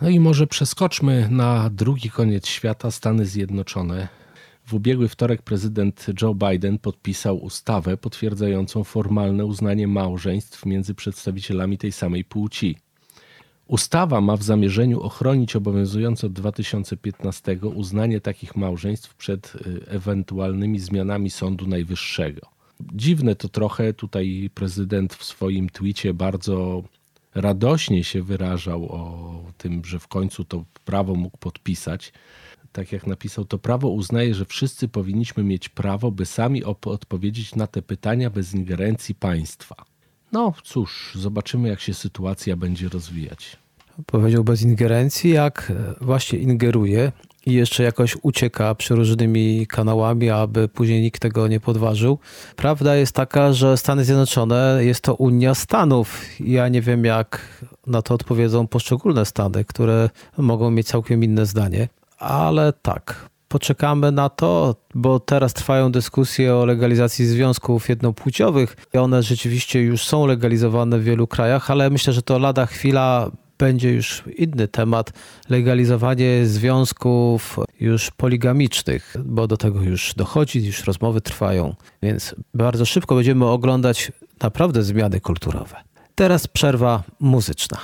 No 0.00 0.08
i 0.08 0.20
może 0.20 0.46
przeskoczmy 0.46 1.28
na 1.30 1.70
drugi 1.70 2.10
koniec 2.10 2.46
świata, 2.46 2.90
Stany 2.90 3.26
Zjednoczone. 3.26 4.23
W 4.66 4.74
ubiegły 4.74 5.08
wtorek 5.08 5.42
prezydent 5.42 6.06
Joe 6.22 6.34
Biden 6.34 6.78
podpisał 6.78 7.44
ustawę 7.44 7.96
potwierdzającą 7.96 8.84
formalne 8.84 9.44
uznanie 9.44 9.88
małżeństw 9.88 10.66
między 10.66 10.94
przedstawicielami 10.94 11.78
tej 11.78 11.92
samej 11.92 12.24
płci. 12.24 12.76
Ustawa 13.66 14.20
ma 14.20 14.36
w 14.36 14.42
zamierzeniu 14.42 15.00
ochronić 15.00 15.56
obowiązujące 15.56 16.26
od 16.26 16.32
2015 16.32 17.58
uznanie 17.74 18.20
takich 18.20 18.56
małżeństw 18.56 19.14
przed 19.14 19.54
y, 19.54 19.84
ewentualnymi 19.86 20.78
zmianami 20.78 21.30
Sądu 21.30 21.66
Najwyższego. 21.66 22.40
Dziwne 22.80 23.36
to 23.36 23.48
trochę, 23.48 23.92
tutaj 23.92 24.50
prezydent 24.54 25.14
w 25.14 25.24
swoim 25.24 25.70
twicie 25.70 26.14
bardzo 26.14 26.82
radośnie 27.34 28.04
się 28.04 28.22
wyrażał 28.22 28.84
o 28.84 29.44
tym, 29.58 29.84
że 29.84 29.98
w 29.98 30.08
końcu 30.08 30.44
to 30.44 30.64
prawo 30.84 31.14
mógł 31.14 31.38
podpisać. 31.38 32.12
Tak 32.74 32.92
jak 32.92 33.06
napisał, 33.06 33.44
to 33.44 33.58
prawo 33.58 33.88
uznaje, 33.88 34.34
że 34.34 34.44
wszyscy 34.44 34.88
powinniśmy 34.88 35.44
mieć 35.44 35.68
prawo, 35.68 36.10
by 36.10 36.26
sami 36.26 36.64
odpowiedzieć 36.64 37.54
na 37.54 37.66
te 37.66 37.82
pytania 37.82 38.30
bez 38.30 38.54
ingerencji 38.54 39.14
państwa. 39.14 39.74
No 40.32 40.52
cóż, 40.64 41.12
zobaczymy, 41.14 41.68
jak 41.68 41.80
się 41.80 41.94
sytuacja 41.94 42.56
będzie 42.56 42.88
rozwijać. 42.88 43.56
Powiedział 44.06 44.44
bez 44.44 44.62
ingerencji, 44.62 45.30
jak 45.30 45.72
właśnie 46.00 46.38
ingeruje 46.38 47.12
i 47.46 47.52
jeszcze 47.52 47.82
jakoś 47.82 48.16
ucieka 48.22 48.74
przeróżnymi 48.74 49.66
kanałami, 49.66 50.30
aby 50.30 50.68
później 50.68 51.02
nikt 51.02 51.22
tego 51.22 51.48
nie 51.48 51.60
podważył. 51.60 52.18
Prawda 52.56 52.96
jest 52.96 53.12
taka, 53.12 53.52
że 53.52 53.76
Stany 53.76 54.04
Zjednoczone 54.04 54.78
jest 54.80 55.00
to 55.00 55.14
Unia 55.14 55.54
Stanów. 55.54 56.22
Ja 56.40 56.68
nie 56.68 56.80
wiem, 56.80 57.04
jak 57.04 57.40
na 57.86 58.02
to 58.02 58.14
odpowiedzą 58.14 58.66
poszczególne 58.66 59.24
Stany, 59.24 59.64
które 59.64 60.10
mogą 60.38 60.70
mieć 60.70 60.86
całkiem 60.86 61.24
inne 61.24 61.46
zdanie, 61.46 61.88
ale 62.18 62.72
tak. 62.72 63.28
Poczekamy 63.48 64.12
na 64.12 64.28
to, 64.28 64.76
bo 64.94 65.20
teraz 65.20 65.54
trwają 65.54 65.92
dyskusje 65.92 66.56
o 66.56 66.66
legalizacji 66.66 67.26
związków 67.26 67.88
jednopłciowych 67.88 68.76
i 68.94 68.98
one 68.98 69.22
rzeczywiście 69.22 69.82
już 69.82 70.04
są 70.04 70.26
legalizowane 70.26 70.98
w 70.98 71.04
wielu 71.04 71.26
krajach, 71.26 71.70
ale 71.70 71.90
myślę, 71.90 72.12
że 72.12 72.22
to 72.22 72.38
lada 72.38 72.66
chwila 72.66 73.30
będzie 73.58 73.92
już 73.92 74.22
inny 74.36 74.68
temat 74.68 75.12
legalizowanie 75.48 76.46
związków 76.46 77.58
już 77.80 78.10
poligamicznych, 78.10 79.16
bo 79.24 79.46
do 79.46 79.56
tego 79.56 79.82
już 79.82 80.14
dochodzi, 80.14 80.66
już 80.66 80.84
rozmowy 80.84 81.20
trwają, 81.20 81.74
więc 82.02 82.34
bardzo 82.54 82.84
szybko 82.84 83.14
będziemy 83.14 83.46
oglądać 83.46 84.12
naprawdę 84.42 84.82
zmiany 84.82 85.20
kulturowe. 85.20 85.76
Teraz 86.14 86.46
przerwa 86.46 87.02
muzyczna. 87.20 87.78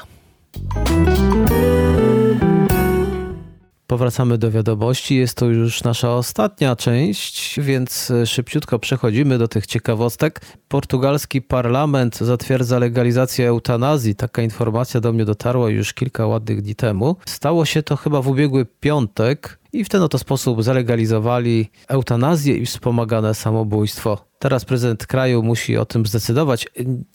Powracamy 3.90 4.38
do 4.38 4.50
wiadomości. 4.50 5.16
Jest 5.16 5.35
to 5.35 5.47
już 5.47 5.82
nasza 5.82 6.14
ostatnia 6.14 6.76
część, 6.76 7.61
więc 7.61 8.12
szybciutko 8.26 8.78
przechodzimy 8.78 9.38
do 9.38 9.49
tych 9.49 9.66
ciekawostek. 9.66 10.40
Portugalski 10.68 11.42
parlament 11.42 12.16
zatwierdza 12.16 12.78
legalizację 12.78 13.49
eutanazji. 13.49 14.14
Taka 14.14 14.42
informacja 14.42 15.00
do 15.00 15.12
mnie 15.12 15.25
dotarła 15.25 15.70
już 15.70 15.94
kilka 15.94 16.26
ładnych 16.26 16.62
dni 16.62 16.75
temu. 16.75 17.16
Stało 17.26 17.64
się 17.64 17.82
to 17.82 17.97
chyba 17.97 18.23
w 18.23 18.28
ubiegły 18.28 18.66
piątek 18.80 19.59
i 19.73 19.85
w 19.85 19.88
ten 19.88 20.02
oto 20.02 20.18
sposób 20.18 20.62
zalegalizowali 20.62 21.70
eutanazję 21.88 22.56
i 22.56 22.66
wspomagane 22.66 23.35
samobójstwo. 23.35 24.25
Teraz 24.38 24.64
prezydent 24.64 25.06
kraju 25.06 25.42
musi 25.42 25.76
o 25.76 25.87
tym 25.87 26.06
zdecydować. 26.06 26.66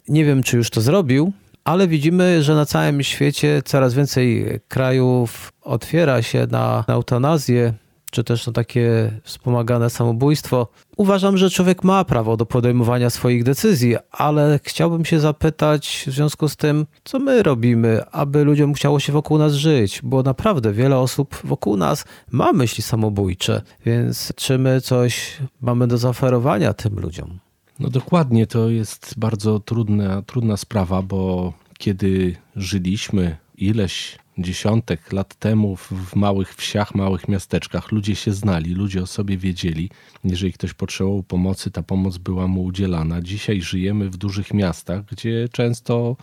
Nie 0.08 0.26
wiem, 0.26 0.44
czy 0.44 0.58
już 0.58 0.70
to 0.70 0.82
zrobił, 0.82 1.34
ale 1.66 1.88
widzimy, 1.88 2.44
że 2.44 2.56
na 2.56 2.66
całym 2.66 3.04
świecie 3.04 3.62
coraz 3.66 3.94
więcej 3.94 4.60
krajów 4.68 5.54
otwiera 5.62 6.22
się 6.22 6.48
na, 6.52 6.84
na 6.88 6.94
eutanazję, 6.94 7.74
czy 8.12 8.24
też 8.24 8.48
na 8.48 8.54
takie 8.54 9.12
wspomagane 9.24 9.90
samobójstwo. 9.90 10.68
Uważam, 10.98 11.38
że 11.38 11.50
człowiek 11.50 11.84
ma 11.84 12.06
prawo 12.06 12.38
do 12.38 12.46
podejmowania 12.46 13.10
swoich 13.10 13.44
decyzji, 13.44 13.96
ale 14.12 14.60
chciałbym 14.64 15.06
się 15.06 15.20
zapytać 15.20 16.04
w 16.08 16.12
związku 16.12 16.50
z 16.50 16.56
tym, 16.56 16.86
co 17.04 17.20
my 17.20 17.44
robimy, 17.44 18.02
aby 18.12 18.44
ludziom 18.44 18.74
chciało 18.74 19.00
się 19.00 19.14
wokół 19.14 19.38
nas 19.38 19.54
żyć, 19.54 20.00
bo 20.04 20.24
naprawdę 20.24 20.74
wiele 20.74 20.98
osób 20.98 21.36
wokół 21.44 21.78
nas 21.78 22.06
ma 22.32 22.54
myśli 22.54 22.84
samobójcze, 22.84 23.62
więc 23.86 24.34
czy 24.36 24.58
my 24.58 24.82
coś 24.82 25.38
mamy 25.62 25.88
do 25.88 25.98
zaoferowania 25.98 26.74
tym 26.74 27.00
ludziom? 27.00 27.45
No 27.80 27.90
dokładnie, 27.90 28.48
to 28.48 28.70
jest 28.70 29.14
bardzo 29.18 29.60
trudna, 29.60 30.22
trudna 30.22 30.58
sprawa, 30.58 31.02
bo 31.02 31.54
kiedy 31.78 32.36
żyliśmy 32.56 33.38
ileś 33.58 34.18
dziesiątek 34.38 35.14
lat 35.14 35.36
temu 35.36 35.76
w 35.76 36.16
małych 36.16 36.56
wsiach, 36.56 36.96
małych 36.96 37.28
miasteczkach, 37.28 37.92
ludzie 37.92 38.16
się 38.16 38.34
znali, 38.34 38.74
ludzie 38.74 39.02
o 39.02 39.08
sobie 39.08 39.38
wiedzieli. 39.38 39.90
Jeżeli 40.24 40.54
ktoś 40.54 40.74
potrzebował 40.74 41.24
pomocy, 41.24 41.72
ta 41.72 41.84
pomoc 41.84 42.18
była 42.18 42.48
mu 42.48 42.64
udzielana. 42.64 43.22
Dzisiaj 43.22 43.62
żyjemy 43.62 44.10
w 44.10 44.18
dużych 44.18 44.54
miastach, 44.54 45.06
gdzie 45.06 45.50
często 45.52 46.16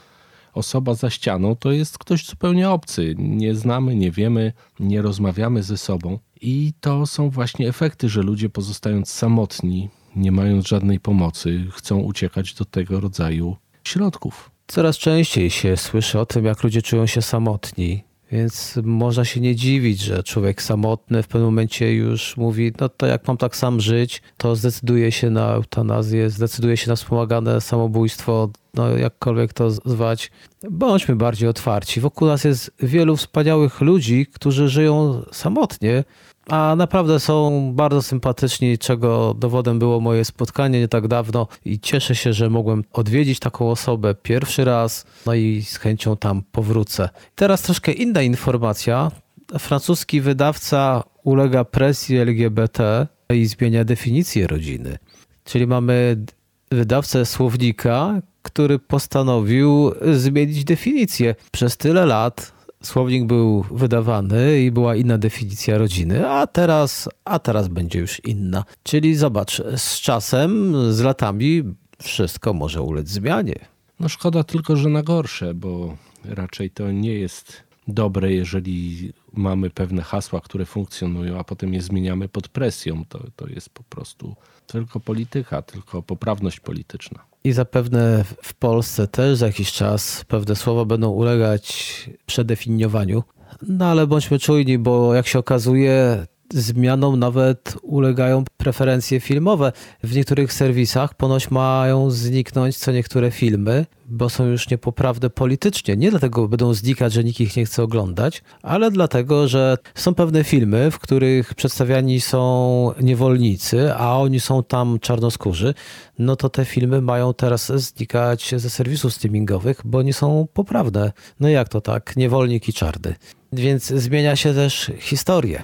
osoba 0.54 0.94
za 0.94 1.10
ścianą 1.10 1.56
to 1.56 1.72
jest 1.72 1.98
ktoś 1.98 2.26
zupełnie 2.26 2.70
obcy. 2.70 3.14
Nie 3.18 3.54
znamy, 3.54 3.96
nie 3.96 4.10
wiemy, 4.10 4.52
nie 4.80 5.02
rozmawiamy 5.02 5.62
ze 5.62 5.78
sobą. 5.78 6.18
I 6.40 6.72
to 6.80 7.06
są 7.06 7.30
właśnie 7.30 7.68
efekty, 7.68 8.08
że 8.08 8.22
ludzie 8.22 8.48
pozostając 8.48 9.10
samotni, 9.10 9.88
nie 10.16 10.32
mając 10.32 10.68
żadnej 10.68 11.00
pomocy, 11.00 11.66
chcą 11.70 11.98
uciekać 11.98 12.54
do 12.54 12.64
tego 12.64 13.00
rodzaju 13.00 13.56
środków. 13.84 14.50
Coraz 14.66 14.98
częściej 14.98 15.50
się 15.50 15.76
słyszy 15.76 16.18
o 16.18 16.26
tym, 16.26 16.44
jak 16.44 16.62
ludzie 16.62 16.82
czują 16.82 17.06
się 17.06 17.22
samotni, 17.22 18.04
więc 18.32 18.78
można 18.82 19.24
się 19.24 19.40
nie 19.40 19.56
dziwić, 19.56 20.00
że 20.00 20.22
człowiek 20.22 20.62
samotny 20.62 21.22
w 21.22 21.28
pewnym 21.28 21.44
momencie 21.44 21.94
już 21.94 22.36
mówi, 22.36 22.72
no 22.80 22.88
to 22.88 23.06
jak 23.06 23.28
mam 23.28 23.36
tak 23.36 23.56
sam 23.56 23.80
żyć, 23.80 24.22
to 24.36 24.56
zdecyduje 24.56 25.12
się 25.12 25.30
na 25.30 25.52
eutanazję, 25.52 26.30
zdecyduje 26.30 26.76
się 26.76 26.90
na 26.90 26.96
wspomagane 26.96 27.60
samobójstwo, 27.60 28.50
no 28.74 28.96
jakkolwiek 28.96 29.52
to 29.52 29.70
zwać. 29.70 30.30
Bądźmy 30.70 31.16
bardziej 31.16 31.48
otwarci. 31.48 32.00
Wokół 32.00 32.28
nas 32.28 32.44
jest 32.44 32.70
wielu 32.82 33.16
wspaniałych 33.16 33.80
ludzi, 33.80 34.26
którzy 34.26 34.68
żyją 34.68 35.22
samotnie, 35.32 36.04
a 36.48 36.74
naprawdę 36.76 37.20
są 37.20 37.70
bardzo 37.74 38.02
sympatyczni, 38.02 38.78
czego 38.78 39.34
dowodem 39.34 39.78
było 39.78 40.00
moje 40.00 40.24
spotkanie 40.24 40.80
nie 40.80 40.88
tak 40.88 41.08
dawno 41.08 41.48
i 41.64 41.80
cieszę 41.80 42.14
się, 42.14 42.32
że 42.32 42.50
mogłem 42.50 42.84
odwiedzić 42.92 43.38
taką 43.38 43.70
osobę 43.70 44.14
pierwszy 44.14 44.64
raz, 44.64 45.04
no 45.26 45.34
i 45.34 45.62
z 45.62 45.76
chęcią 45.76 46.16
tam 46.16 46.42
powrócę. 46.52 47.08
Teraz 47.34 47.62
troszkę 47.62 47.92
inna 47.92 48.22
informacja. 48.22 49.10
Francuski 49.58 50.20
wydawca 50.20 51.02
ulega 51.24 51.64
presji 51.64 52.18
LGBT 52.18 53.06
i 53.34 53.46
zmienia 53.46 53.84
definicję 53.84 54.46
rodziny. 54.46 54.98
Czyli 55.44 55.66
mamy 55.66 56.24
wydawcę 56.70 57.26
słownika, 57.26 58.20
który 58.42 58.78
postanowił 58.78 59.92
zmienić 60.12 60.64
definicję. 60.64 61.34
Przez 61.52 61.76
tyle 61.76 62.06
lat 62.06 62.51
słownik 62.82 63.26
był 63.26 63.62
wydawany 63.70 64.60
i 64.60 64.70
była 64.70 64.96
inna 64.96 65.18
definicja 65.18 65.78
rodziny, 65.78 66.28
a 66.28 66.46
teraz, 66.46 67.08
a 67.24 67.38
teraz 67.38 67.68
będzie 67.68 67.98
już 67.98 68.24
inna. 68.24 68.64
Czyli 68.82 69.14
zobacz, 69.14 69.62
z 69.76 70.00
czasem, 70.00 70.74
z 70.92 71.00
latami 71.00 71.62
wszystko 72.02 72.52
może 72.52 72.82
ulec 72.82 73.08
zmianie. 73.08 73.58
No 74.00 74.08
szkoda 74.08 74.44
tylko, 74.44 74.76
że 74.76 74.88
na 74.88 75.02
gorsze, 75.02 75.54
bo 75.54 75.96
raczej 76.24 76.70
to 76.70 76.90
nie 76.90 77.14
jest 77.14 77.62
dobre, 77.88 78.32
jeżeli 78.32 79.12
mamy 79.32 79.70
pewne 79.70 80.02
hasła, 80.02 80.40
które 80.40 80.66
funkcjonują, 80.66 81.38
a 81.38 81.44
potem 81.44 81.74
je 81.74 81.82
zmieniamy 81.82 82.28
pod 82.28 82.48
presją. 82.48 83.04
To, 83.08 83.20
to 83.36 83.48
jest 83.48 83.70
po 83.70 83.82
prostu 83.82 84.34
tylko 84.66 85.00
polityka, 85.00 85.62
tylko 85.62 86.02
poprawność 86.02 86.60
polityczna. 86.60 87.31
I 87.44 87.52
zapewne 87.52 88.24
w 88.42 88.54
Polsce 88.54 89.08
też 89.08 89.38
za 89.38 89.46
jakiś 89.46 89.72
czas 89.72 90.24
pewne 90.28 90.56
słowa 90.56 90.84
będą 90.84 91.10
ulegać 91.10 92.10
przedefiniowaniu. 92.26 93.22
No 93.68 93.86
ale 93.86 94.06
bądźmy 94.06 94.38
czujni, 94.38 94.78
bo 94.78 95.14
jak 95.14 95.26
się 95.26 95.38
okazuje, 95.38 96.26
zmianom 96.52 97.18
nawet 97.18 97.74
ulegają 97.82 98.44
preferencje 98.56 99.20
filmowe. 99.20 99.72
W 100.02 100.16
niektórych 100.16 100.52
serwisach 100.52 101.14
ponoć 101.14 101.50
mają 101.50 102.10
zniknąć 102.10 102.76
co 102.76 102.92
niektóre 102.92 103.30
filmy, 103.30 103.86
bo 104.08 104.28
są 104.30 104.46
już 104.46 104.70
niepoprawne 104.70 105.30
politycznie. 105.30 105.96
Nie 105.96 106.10
dlatego 106.10 106.48
będą 106.48 106.74
znikać, 106.74 107.12
że 107.12 107.24
nikt 107.24 107.40
ich 107.40 107.56
nie 107.56 107.64
chce 107.64 107.82
oglądać, 107.82 108.42
ale 108.62 108.90
dlatego, 108.90 109.48
że 109.48 109.76
są 109.94 110.14
pewne 110.14 110.44
filmy, 110.44 110.90
w 110.90 110.98
których 110.98 111.54
przedstawiani 111.54 112.20
są 112.20 112.90
niewolnicy, 113.00 113.94
a 113.94 114.18
oni 114.18 114.40
są 114.40 114.62
tam 114.62 114.98
czarnoskórzy, 114.98 115.74
no 116.18 116.36
to 116.36 116.48
te 116.48 116.64
filmy 116.64 117.00
mają 117.00 117.34
teraz 117.34 117.72
znikać 117.72 118.54
ze 118.56 118.70
serwisów 118.70 119.14
streamingowych, 119.14 119.80
bo 119.84 120.02
nie 120.02 120.12
są 120.12 120.46
poprawne. 120.52 121.12
No 121.40 121.48
jak 121.48 121.68
to 121.68 121.80
tak? 121.80 122.16
Niewolnik 122.16 122.68
i 122.68 122.72
czarny. 122.72 123.14
Więc 123.52 123.86
zmienia 123.86 124.36
się 124.36 124.54
też 124.54 124.90
historię 124.98 125.62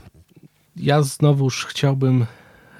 ja 0.80 1.02
znowuż 1.02 1.66
chciałbym 1.66 2.26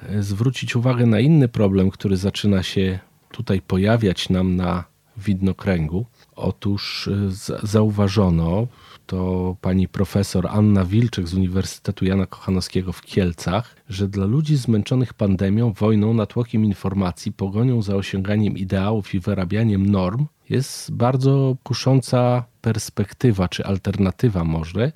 e, 0.09 0.23
zwrócić 0.23 0.75
uwagę 0.75 1.05
na 1.05 1.19
inny 1.19 1.47
problem, 1.47 1.91
który 1.91 2.17
zaczyna 2.17 2.63
się 2.63 2.99
tutaj 3.31 3.61
pojawiać 3.61 4.29
nam 4.29 4.55
na 4.55 4.83
widnokręgu. 5.17 6.05
Otóż 6.35 7.07
e, 7.07 7.67
zauważono, 7.67 8.67
to 9.05 9.55
pani 9.61 9.87
profesor 9.87 10.47
Anna 10.47 10.85
Wilczek 10.85 11.27
z 11.27 11.33
Uniwersytetu 11.33 12.05
Jana 12.05 12.25
Kochanowskiego 12.25 12.93
w 12.93 13.01
Kielcach, 13.01 13.75
że 13.89 14.07
dla 14.07 14.25
ludzi 14.25 14.57
zmęczonych 14.57 15.13
pandemią, 15.13 15.73
wojną, 15.73 16.13
natłokiem 16.13 16.65
informacji, 16.65 17.31
pogonią 17.31 17.81
za 17.81 17.95
osiąganiem 17.95 18.57
ideałów 18.57 19.13
i 19.13 19.19
wyrabianiem 19.19 19.85
norm 19.91 20.25
jest 20.49 20.91
bardzo 20.91 21.55
kusząca 21.63 22.43
perspektywa, 22.61 23.47
czy 23.47 23.65
alternatywa 23.65 24.43
może, 24.43 24.91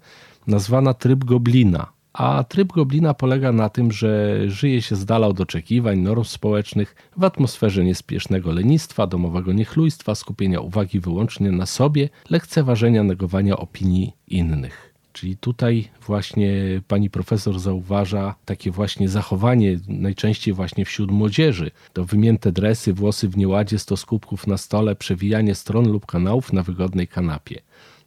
nazwana 0.47 0.93
tryb 0.93 1.23
goblina 1.23 1.92
A 2.13 2.43
tryb 2.43 2.73
goblina 2.73 3.13
polega 3.13 3.51
na 3.51 3.69
tym, 3.69 3.91
że 3.91 4.39
żyje 4.49 4.81
się 4.81 4.95
z 4.95 5.05
dala 5.05 5.27
od 5.27 5.41
oczekiwań, 5.41 5.99
norm 5.99 6.23
społecznych, 6.23 6.95
w 7.17 7.23
atmosferze 7.23 7.83
niespiesznego 7.83 8.51
lenistwa, 8.51 9.07
domowego 9.07 9.53
niechlujstwa, 9.53 10.15
skupienia 10.15 10.59
uwagi 10.59 10.99
wyłącznie 10.99 11.51
na 11.51 11.65
sobie, 11.65 12.09
lekceważenia, 12.29 13.03
negowania 13.03 13.57
opinii 13.57 14.13
innych. 14.27 14.93
Czyli 15.13 15.37
tutaj 15.37 15.89
właśnie 16.07 16.81
pani 16.87 17.09
profesor 17.09 17.59
zauważa 17.59 18.35
takie 18.45 18.71
właśnie 18.71 19.09
zachowanie, 19.09 19.79
najczęściej 19.87 20.53
właśnie 20.53 20.85
wśród 20.85 21.11
młodzieży. 21.11 21.71
To 21.93 22.05
wymięte 22.05 22.51
dresy, 22.51 22.93
włosy 22.93 23.29
w 23.29 23.37
nieładzie, 23.37 23.79
stos 23.79 24.05
kubków 24.05 24.47
na 24.47 24.57
stole, 24.57 24.95
przewijanie 24.95 25.55
stron 25.55 25.91
lub 25.91 26.05
kanałów 26.05 26.53
na 26.53 26.63
wygodnej 26.63 27.07
kanapie. 27.07 27.61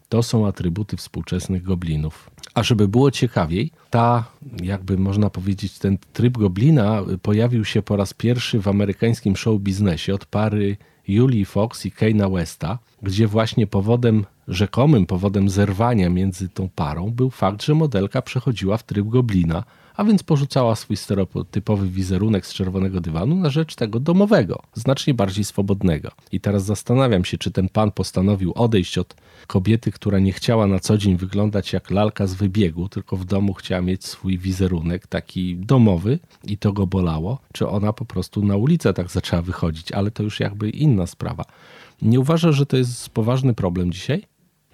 To 0.08 0.22
są 0.22 0.46
atrybuty 0.46 0.96
współczesnych 0.96 1.62
goblinów. 1.62 2.30
A 2.56 2.62
żeby 2.62 2.88
było 2.88 3.10
ciekawiej, 3.10 3.70
ta, 3.90 4.24
jakby 4.62 4.98
można 4.98 5.30
powiedzieć, 5.30 5.78
ten 5.78 5.98
tryb 6.12 6.38
goblina 6.38 7.02
pojawił 7.22 7.64
się 7.64 7.82
po 7.82 7.96
raz 7.96 8.14
pierwszy 8.14 8.60
w 8.60 8.68
amerykańskim 8.68 9.36
show 9.36 9.60
biznesie 9.60 10.14
od 10.14 10.24
pary 10.24 10.76
Julie 11.08 11.46
Fox 11.46 11.86
i 11.86 11.92
Keina 11.92 12.28
Westa, 12.28 12.78
gdzie 13.02 13.26
właśnie 13.26 13.66
powodem, 13.66 14.24
rzekomym 14.48 15.06
powodem 15.06 15.48
zerwania 15.50 16.10
między 16.10 16.48
tą 16.48 16.68
parą 16.68 17.10
był 17.10 17.30
fakt, 17.30 17.62
że 17.62 17.74
modelka 17.74 18.22
przechodziła 18.22 18.76
w 18.76 18.82
tryb 18.82 19.06
goblina, 19.06 19.64
a 19.96 20.04
więc 20.04 20.22
porzucała 20.22 20.76
swój 20.76 20.96
stereotypowy 20.96 21.88
wizerunek 21.88 22.46
z 22.46 22.54
czerwonego 22.54 23.00
dywanu 23.00 23.36
na 23.36 23.50
rzecz 23.50 23.74
tego 23.74 24.00
domowego, 24.00 24.62
znacznie 24.74 25.14
bardziej 25.14 25.44
swobodnego. 25.44 26.10
I 26.32 26.40
teraz 26.40 26.64
zastanawiam 26.64 27.24
się, 27.24 27.38
czy 27.38 27.50
ten 27.50 27.68
pan 27.68 27.90
postanowił 27.90 28.52
odejść 28.54 28.98
od 28.98 29.14
kobiety, 29.46 29.92
która 29.92 30.18
nie 30.18 30.32
chciała 30.32 30.66
na 30.66 30.80
co 30.80 30.98
dzień 30.98 31.16
wyglądać 31.16 31.72
jak 31.72 31.90
lalka 31.90 32.26
z 32.26 32.34
wybiegu, 32.34 32.88
tylko 32.88 33.16
w 33.16 33.24
domu 33.24 33.54
chciała 33.54 33.82
mieć 33.82 34.04
swój 34.04 34.38
wizerunek 34.38 35.06
taki 35.06 35.56
domowy 35.56 36.18
i 36.44 36.58
to 36.58 36.72
go 36.72 36.86
bolało, 36.86 37.38
czy 37.52 37.68
ona 37.68 37.92
po 37.92 38.04
prostu 38.04 38.44
na 38.44 38.56
ulicę 38.56 38.92
tak 38.94 39.10
zaczęła 39.10 39.42
wychodzić, 39.42 39.92
ale 39.92 40.10
to 40.10 40.22
już 40.22 40.40
jakby 40.40 40.70
inna 40.70 41.06
sprawa. 41.06 41.44
Nie 42.02 42.20
uważasz, 42.20 42.56
że 42.56 42.66
to 42.66 42.76
jest 42.76 43.08
poważny 43.08 43.54
problem 43.54 43.92
dzisiaj? 43.92 44.22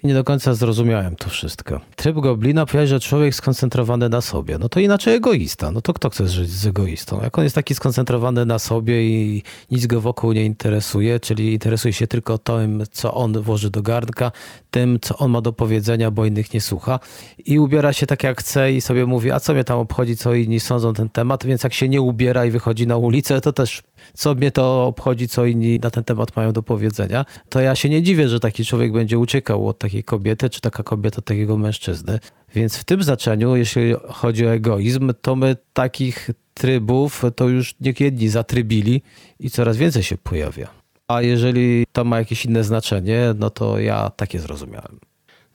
Nie 0.05 0.15
do 0.15 0.25
końca 0.25 0.55
zrozumiałem 0.55 1.17
to 1.17 1.31
wszystko. 1.31 1.81
Tryb 1.97 2.17
goblina 2.17 2.67
powie, 2.67 2.87
że 2.87 3.01
człowiek 3.01 3.35
skoncentrowany 3.35 4.09
na 4.09 4.21
sobie. 4.21 4.59
No 4.59 4.69
to 4.69 4.81
inaczej 4.81 5.15
egoista. 5.15 5.71
No 5.71 5.81
to 5.81 5.93
kto 5.93 6.11
chce 6.11 6.29
żyć 6.29 6.51
z 6.51 6.67
egoistą? 6.67 7.21
Jak 7.23 7.39
on 7.39 7.45
jest 7.45 7.55
taki 7.55 7.75
skoncentrowany 7.75 8.47
na 8.47 8.59
sobie 8.59 9.03
i 9.05 9.43
nic 9.71 9.87
go 9.87 10.01
wokół 10.01 10.33
nie 10.33 10.45
interesuje, 10.45 11.21
czyli 11.21 11.53
interesuje 11.53 11.93
się 11.93 12.07
tylko 12.07 12.39
tym, 12.39 12.83
co 12.93 13.15
on 13.15 13.43
włoży 13.43 13.71
do 13.71 13.83
garnka, 13.83 14.33
tym, 14.71 14.99
co 15.03 15.17
on 15.17 15.31
ma 15.31 15.41
do 15.41 15.53
powiedzenia, 15.53 16.11
bo 16.11 16.27
innych 16.27 16.55
nie 16.55 16.61
słucha 16.61 17.01
i 17.47 17.59
ubiera 17.59 17.93
się 17.93 18.07
tak 18.07 18.23
jak 18.23 18.41
chce 18.41 18.73
i 18.73 18.81
sobie 18.81 19.07
mówi, 19.07 19.31
a 19.31 19.41
co 19.41 19.55
mnie 19.55 19.65
tam 19.65 19.79
obchodzi, 19.79 20.17
co 20.17 20.35
inni 20.35 20.61
sądzą 20.61 20.95
ten 20.95 21.09
temat, 21.09 21.47
więc 21.47 21.63
jak 21.63 21.75
się 21.75 21.89
nie 21.89 22.01
ubiera 22.01 22.45
i 22.45 22.51
wychodzi 22.51 22.87
na 22.87 22.97
ulicę, 22.97 23.41
to 23.41 23.53
też 23.53 23.83
co 24.15 24.35
mnie 24.35 24.51
to 24.51 24.87
obchodzi, 24.87 25.29
co 25.29 25.45
inni 25.45 25.79
na 25.83 25.91
ten 25.91 26.05
temat 26.05 26.37
mają 26.37 26.53
do 26.53 26.63
powiedzenia, 26.63 27.25
to 27.49 27.61
ja 27.61 27.75
się 27.75 27.89
nie 27.89 28.03
dziwię, 28.03 28.29
że 28.29 28.41
taki 28.41 28.65
człowiek 28.65 28.93
będzie 28.93 29.19
uciekał 29.19 29.69
od 29.69 29.79
takiej 29.79 30.05
kobiety, 30.05 30.51
czy 30.51 30.61
taka 30.61 30.83
kobieta 30.83 31.19
od 31.19 31.25
takiego 31.25 31.57
mężczyzny. 31.57 32.19
Więc 32.55 32.77
w 32.77 32.85
tym 32.85 33.03
znaczeniu, 33.03 33.57
jeśli 33.57 33.95
chodzi 34.09 34.47
o 34.47 34.53
egoizm, 34.53 35.13
to 35.23 35.37
my 35.37 35.57
takich 35.73 36.31
trybów 36.55 37.23
to 37.37 37.49
już 37.49 37.75
niekiedni 37.81 38.29
zatrybili 38.29 39.03
i 39.41 39.51
coraz 39.51 39.77
więcej 39.77 40.03
się 40.03 40.19
pojawia. 40.19 40.69
A 41.09 41.23
jeżeli 41.23 41.85
to 41.93 42.05
ma 42.05 42.19
jakieś 42.19 42.45
inne 42.45 42.65
znaczenie, 42.65 43.35
no 43.39 43.51
to 43.51 43.79
ja 43.79 44.11
takie 44.11 44.41
zrozumiałem. 44.41 44.99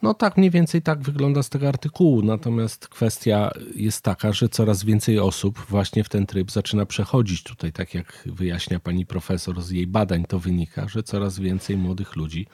No 0.01 0.13
tak, 0.13 0.38
mniej 0.38 0.51
więcej 0.51 0.81
tak 0.81 1.01
wygląda 1.01 1.43
z 1.43 1.49
tego 1.49 1.67
artykułu. 1.67 2.21
Natomiast 2.21 2.88
kwestia 2.88 3.51
jest 3.75 4.01
taka, 4.01 4.33
że 4.33 4.49
coraz 4.49 4.83
więcej 4.83 5.19
osób 5.19 5.65
właśnie 5.69 6.03
w 6.03 6.10
ten 6.10 6.25
tryb 6.25 6.51
zaczyna 6.51 6.86
przechodzić. 6.86 7.43
Tutaj, 7.43 7.71
tak 7.71 7.93
jak 7.93 8.23
wyjaśnia 8.25 8.79
pani 8.79 9.05
profesor, 9.05 9.62
z 9.62 9.69
jej 9.69 9.88
badań 9.88 10.25
to 10.25 10.39
wynika, 10.39 10.88
że 10.88 11.03
coraz 11.03 11.39
więcej 11.39 11.77
młodych 11.77 12.15
ludzi 12.15 12.47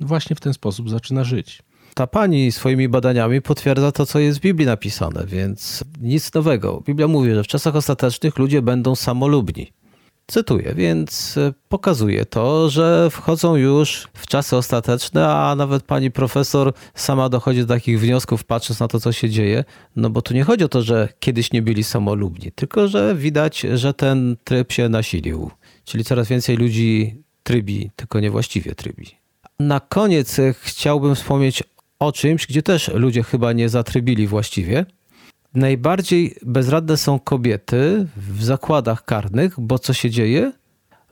właśnie 0.00 0.36
w 0.36 0.40
ten 0.40 0.54
sposób 0.54 0.90
zaczyna 0.90 1.24
żyć. 1.24 1.62
Ta 1.94 2.06
pani 2.06 2.52
swoimi 2.52 2.88
badaniami 2.88 3.42
potwierdza 3.42 3.92
to, 3.92 4.06
co 4.06 4.18
jest 4.18 4.38
w 4.38 4.42
Biblii 4.42 4.66
napisane, 4.66 5.26
więc 5.26 5.84
nic 6.00 6.34
nowego. 6.34 6.82
Biblia 6.86 7.08
mówi, 7.08 7.34
że 7.34 7.42
w 7.42 7.46
czasach 7.46 7.76
ostatecznych 7.76 8.38
ludzie 8.38 8.62
będą 8.62 8.94
samolubni. 8.94 9.72
Cytuję, 10.26 10.74
więc 10.76 11.36
e, 11.38 11.52
pokazuje 11.68 12.24
to, 12.24 12.70
że 12.70 13.08
wchodzą 13.10 13.56
już 13.56 14.08
w 14.14 14.26
czasy 14.26 14.56
ostateczne, 14.56 15.28
a 15.28 15.54
nawet 15.54 15.82
pani 15.82 16.10
profesor 16.10 16.72
sama 16.94 17.28
dochodzi 17.28 17.60
do 17.60 17.66
takich 17.66 18.00
wniosków, 18.00 18.44
patrząc 18.44 18.80
na 18.80 18.88
to, 18.88 19.00
co 19.00 19.12
się 19.12 19.30
dzieje. 19.30 19.64
No 19.96 20.10
bo 20.10 20.22
tu 20.22 20.34
nie 20.34 20.44
chodzi 20.44 20.64
o 20.64 20.68
to, 20.68 20.82
że 20.82 21.08
kiedyś 21.20 21.52
nie 21.52 21.62
byli 21.62 21.84
samolubni, 21.84 22.52
tylko 22.52 22.88
że 22.88 23.14
widać, 23.14 23.66
że 23.74 23.94
ten 23.94 24.36
tryb 24.44 24.72
się 24.72 24.88
nasilił. 24.88 25.50
Czyli 25.84 26.04
coraz 26.04 26.28
więcej 26.28 26.56
ludzi 26.56 27.22
trybi, 27.42 27.90
tylko 27.96 28.20
niewłaściwie 28.20 28.74
trybi. 28.74 29.06
Na 29.60 29.80
koniec 29.80 30.38
e, 30.38 30.54
chciałbym 30.60 31.14
wspomnieć 31.14 31.62
o 31.98 32.12
czymś, 32.12 32.46
gdzie 32.46 32.62
też 32.62 32.88
ludzie 32.94 33.22
chyba 33.22 33.52
nie 33.52 33.68
zatrybili 33.68 34.26
właściwie, 34.26 34.86
Najbardziej 35.56 36.36
bezradne 36.42 36.96
są 36.96 37.18
kobiety 37.18 38.06
w 38.16 38.44
zakładach 38.44 39.04
karnych, 39.04 39.60
bo 39.60 39.78
co 39.78 39.92
się 39.92 40.10
dzieje? 40.10 40.52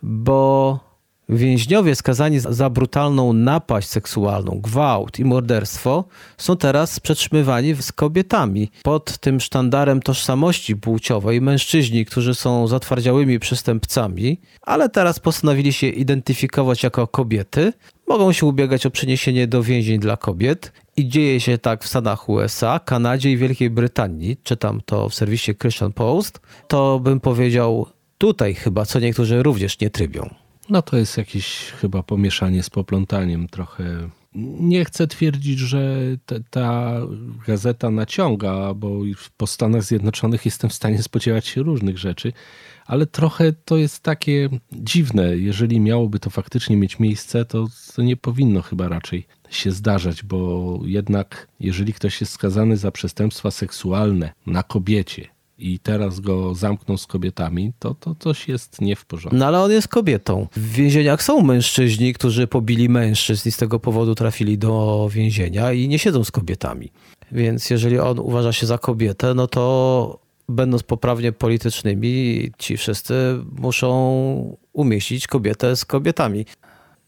Bo 0.03 0.81
więźniowie 1.29 1.95
skazani 1.95 2.41
za 2.41 2.71
brutalną 2.71 3.33
napaść 3.33 3.89
seksualną, 3.89 4.61
gwałt 4.61 5.19
i 5.19 5.25
morderstwo 5.25 6.05
są 6.39 6.57
teraz 6.57 7.01
przetrzymywani 7.01 7.75
z 7.75 7.93
kobietami. 7.93 8.71
Pod 8.83 9.19
tym 9.19 9.41
sztandarem 9.41 10.03
tożsamości 10.03 10.77
płciowej 10.77 11.41
mężczyźni, 11.41 12.05
którzy 12.05 12.35
są 12.35 12.67
zatwardziałymi 12.67 13.39
przestępcami, 13.39 14.41
ale 14.63 14.89
teraz 14.89 15.21
postanowili 15.21 15.73
się 15.73 15.87
identyfikować 15.89 16.83
jako 16.83 17.07
kobiety, 17.07 17.73
mogą 18.09 18.33
się 18.33 18.47
ubiegać 18.47 18.87
o 18.87 18.91
przeniesienie 18.91 19.47
do 19.47 19.63
więzień 19.63 20.01
dla 20.01 20.17
kobiet 20.17 20.73
i 20.97 21.09
dzieje 21.09 21.41
się 21.41 21.59
tak 21.59 21.85
w 21.85 21.89
Stanach 21.89 22.29
USA, 22.29 22.81
Kanadzie 22.85 23.33
i 23.33 23.37
Wielkiej 23.37 23.71
Brytanii. 23.71 24.37
Czytam 24.43 24.81
to 24.87 25.09
w 25.09 25.15
serwisie 25.15 25.55
Christian 25.55 25.93
Post. 25.93 26.41
To 26.69 27.01
bym 27.01 27.21
powiedział 27.21 27.87
tutaj 28.19 28.55
chyba, 28.55 28.85
co 28.85 29.01
niektórzy 29.01 29.43
również 29.43 29.81
nie 29.81 29.91
trybią. 29.91 30.44
No 30.69 30.83
to 30.83 30.97
jest 30.97 31.17
jakieś 31.17 31.57
chyba 31.57 32.03
pomieszanie 32.03 32.63
z 32.63 32.71
poplątaniem 32.71 33.49
trochę. 33.49 34.11
Nie 34.61 34.85
chcę 34.85 35.07
twierdzić, 35.07 35.59
że 35.59 35.97
te, 36.27 36.41
ta 36.51 36.97
gazeta 37.47 37.91
naciąga, 37.91 38.75
bo 38.75 39.01
po 39.37 39.47
Stanach 39.47 39.83
Zjednoczonych 39.83 40.45
jestem 40.45 40.71
w 40.71 40.75
stanie 40.75 41.03
spodziewać 41.03 41.47
się 41.47 41.63
różnych 41.63 41.99
rzeczy, 41.99 42.33
ale 42.87 43.07
trochę 43.07 43.53
to 43.53 43.77
jest 43.77 44.03
takie 44.03 44.49
dziwne. 44.73 45.37
Jeżeli 45.37 45.81
miałoby 45.81 46.19
to 46.19 46.31
faktycznie 46.31 46.77
mieć 46.77 46.99
miejsce, 46.99 47.45
to, 47.45 47.67
to 47.97 48.03
nie 48.03 48.17
powinno 48.17 48.63
chyba 48.63 48.89
raczej 48.89 49.27
się 49.51 49.73
zdarzać, 49.73 50.23
bo 50.23 50.81
jednak 50.85 51.49
jeżeli 51.61 51.93
ktoś 51.93 52.21
jest 52.21 52.33
skazany 52.33 52.77
za 52.77 52.91
przestępstwa 52.91 53.51
seksualne 53.51 54.33
na 54.47 54.63
kobiecie 54.63 55.34
i 55.59 55.79
teraz 55.79 56.21
go 56.21 56.55
zamkną 56.55 56.97
z 56.97 57.07
kobietami, 57.07 57.73
to, 57.79 57.95
to 57.95 58.15
coś 58.15 58.49
jest 58.49 58.81
nie 58.81 58.97
w 58.97 59.05
porządku. 59.05 59.37
No 59.37 59.47
ale 59.47 59.61
on 59.61 59.71
jest 59.71 59.89
kobietą. 59.89 60.47
W 60.57 60.73
więzieniach 60.73 61.23
są 61.23 61.41
mężczyźni, 61.41 62.15
którzy 62.15 62.47
pobili 62.47 62.89
mężczyzn 62.89 63.49
i 63.49 63.53
z 63.53 63.57
tego 63.57 63.81
powodu 63.81 64.15
trafili 64.15 64.59
do 64.59 65.09
więzienia 65.13 65.73
i 65.73 65.89
nie 65.89 65.99
siedzą 65.99 66.25
z 66.25 66.31
kobietami. 66.31 66.93
Więc 67.33 67.71
jeżeli 67.71 67.99
on 67.99 68.19
uważa 68.19 68.53
się 68.53 68.67
za 68.67 68.79
kobietę, 68.79 69.35
no 69.35 69.47
to 69.47 70.25
będąc 70.49 70.83
poprawnie 70.83 71.33
politycznymi, 71.33 72.51
ci 72.59 72.77
wszyscy 72.77 73.15
muszą 73.59 74.57
umieścić 74.73 75.27
kobietę 75.27 75.77
z 75.77 75.85
kobietami. 75.85 76.45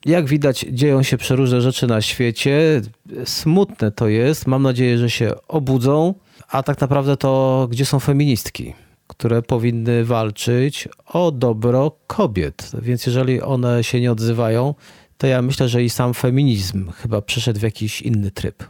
Jak 0.06 0.26
widać, 0.26 0.66
dzieją 0.72 1.02
się 1.02 1.16
przeróżne 1.16 1.60
rzeczy 1.60 1.86
na 1.86 2.00
świecie. 2.00 2.82
Smutne 3.24 3.90
to 3.90 4.08
jest. 4.08 4.46
Mam 4.46 4.62
nadzieję, 4.62 4.98
że 4.98 5.10
się 5.10 5.32
obudzą. 5.48 6.14
A 6.48 6.62
tak 6.62 6.80
naprawdę 6.80 7.16
to 7.16 7.66
gdzie 7.70 7.84
są 7.84 8.00
feministki, 8.00 8.74
które 9.06 9.42
powinny 9.42 10.04
walczyć 10.04 10.88
o 11.06 11.30
dobro 11.30 11.96
kobiet. 12.06 12.72
Więc 12.82 13.06
jeżeli 13.06 13.42
one 13.42 13.84
się 13.84 14.00
nie 14.00 14.12
odzywają, 14.12 14.74
to 15.18 15.26
ja 15.26 15.42
myślę, 15.42 15.68
że 15.68 15.84
i 15.84 15.90
sam 15.90 16.14
feminizm 16.14 16.90
chyba 16.90 17.22
przeszedł 17.22 17.60
w 17.60 17.62
jakiś 17.62 18.02
inny 18.02 18.30
tryb. 18.30 18.64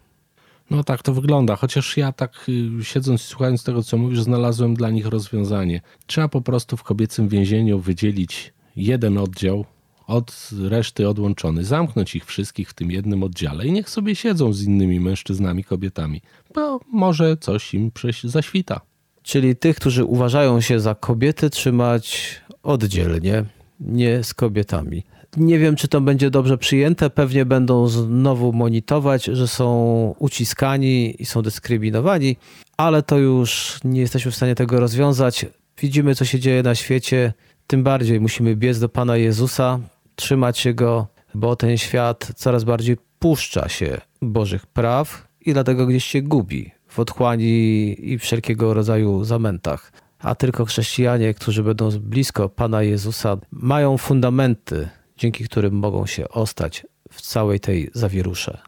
No 0.70 0.84
tak 0.84 1.02
to 1.02 1.12
wygląda, 1.12 1.56
chociaż 1.56 1.96
ja 1.96 2.12
tak 2.12 2.32
y, 2.80 2.84
siedząc 2.84 3.22
i 3.22 3.24
słuchając 3.24 3.64
tego, 3.64 3.82
co 3.82 3.96
mówisz, 3.96 4.22
znalazłem 4.22 4.74
dla 4.74 4.90
nich 4.90 5.06
rozwiązanie. 5.06 5.80
Trzeba 6.06 6.28
po 6.28 6.40
prostu 6.40 6.76
w 6.76 6.82
kobiecym 6.82 7.28
więzieniu 7.28 7.80
wydzielić 7.80 8.52
jeden 8.76 9.18
oddział 9.18 9.64
od 10.06 10.50
reszty 10.68 11.08
odłączony, 11.08 11.64
zamknąć 11.64 12.16
ich 12.16 12.24
wszystkich 12.24 12.70
w 12.70 12.74
tym 12.74 12.90
jednym 12.90 13.22
oddziale 13.22 13.66
i 13.66 13.72
niech 13.72 13.90
sobie 13.90 14.14
siedzą 14.14 14.52
z 14.52 14.62
innymi 14.62 15.00
mężczyznami, 15.00 15.64
kobietami, 15.64 16.22
bo 16.54 16.80
może 16.92 17.36
coś 17.36 17.74
im 17.74 17.90
zaświta. 18.24 18.80
Czyli 19.22 19.56
tych, 19.56 19.76
którzy 19.76 20.04
uważają 20.04 20.60
się 20.60 20.80
za 20.80 20.94
kobiety, 20.94 21.50
trzymać 21.50 22.34
oddzielnie, 22.62 23.44
nie 23.80 24.22
z 24.22 24.34
kobietami. 24.34 25.02
Nie 25.36 25.58
wiem, 25.58 25.76
czy 25.76 25.88
to 25.88 26.00
będzie 26.00 26.30
dobrze 26.30 26.58
przyjęte. 26.58 27.10
Pewnie 27.10 27.44
będą 27.44 27.88
znowu 27.88 28.52
monitorować, 28.52 29.24
że 29.24 29.48
są 29.48 30.14
uciskani 30.18 31.22
i 31.22 31.26
są 31.26 31.42
dyskryminowani, 31.42 32.36
ale 32.76 33.02
to 33.02 33.18
już 33.18 33.78
nie 33.84 34.00
jesteśmy 34.00 34.30
w 34.30 34.36
stanie 34.36 34.54
tego 34.54 34.80
rozwiązać. 34.80 35.46
Widzimy, 35.80 36.14
co 36.14 36.24
się 36.24 36.40
dzieje 36.40 36.62
na 36.62 36.74
świecie. 36.74 37.32
Tym 37.66 37.82
bardziej 37.82 38.20
musimy 38.20 38.56
biec 38.56 38.78
do 38.78 38.88
Pana 38.88 39.16
Jezusa, 39.16 39.80
trzymać 40.16 40.58
się 40.58 40.74
Go, 40.74 41.06
bo 41.34 41.56
ten 41.56 41.78
świat 41.78 42.32
coraz 42.36 42.64
bardziej 42.64 42.96
puszcza 43.18 43.68
się 43.68 44.00
Bożych 44.22 44.66
praw 44.66 45.28
i 45.40 45.52
dlatego 45.52 45.86
gdzieś 45.86 46.04
się 46.04 46.22
gubi 46.22 46.70
w 46.88 46.98
otchłani 46.98 47.96
i 48.12 48.18
wszelkiego 48.18 48.74
rodzaju 48.74 49.24
zamętach. 49.24 49.92
A 50.18 50.34
tylko 50.34 50.64
chrześcijanie, 50.64 51.34
którzy 51.34 51.62
będą 51.62 51.90
blisko 51.90 52.48
Pana 52.48 52.82
Jezusa, 52.82 53.36
mają 53.50 53.98
fundamenty, 53.98 54.88
dzięki 55.16 55.44
którym 55.44 55.74
mogą 55.74 56.06
się 56.06 56.28
ostać 56.28 56.86
w 57.12 57.22
całej 57.22 57.60
tej 57.60 57.90
zawierusze. 57.94 58.58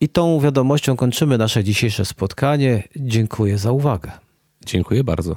I 0.00 0.08
tą 0.08 0.40
wiadomością 0.40 0.96
kończymy 0.96 1.38
nasze 1.38 1.64
dzisiejsze 1.64 2.04
spotkanie. 2.04 2.88
Dziękuję 2.96 3.58
za 3.58 3.72
uwagę. 3.72 4.12
Dziękuję 4.66 5.04
bardzo. 5.04 5.36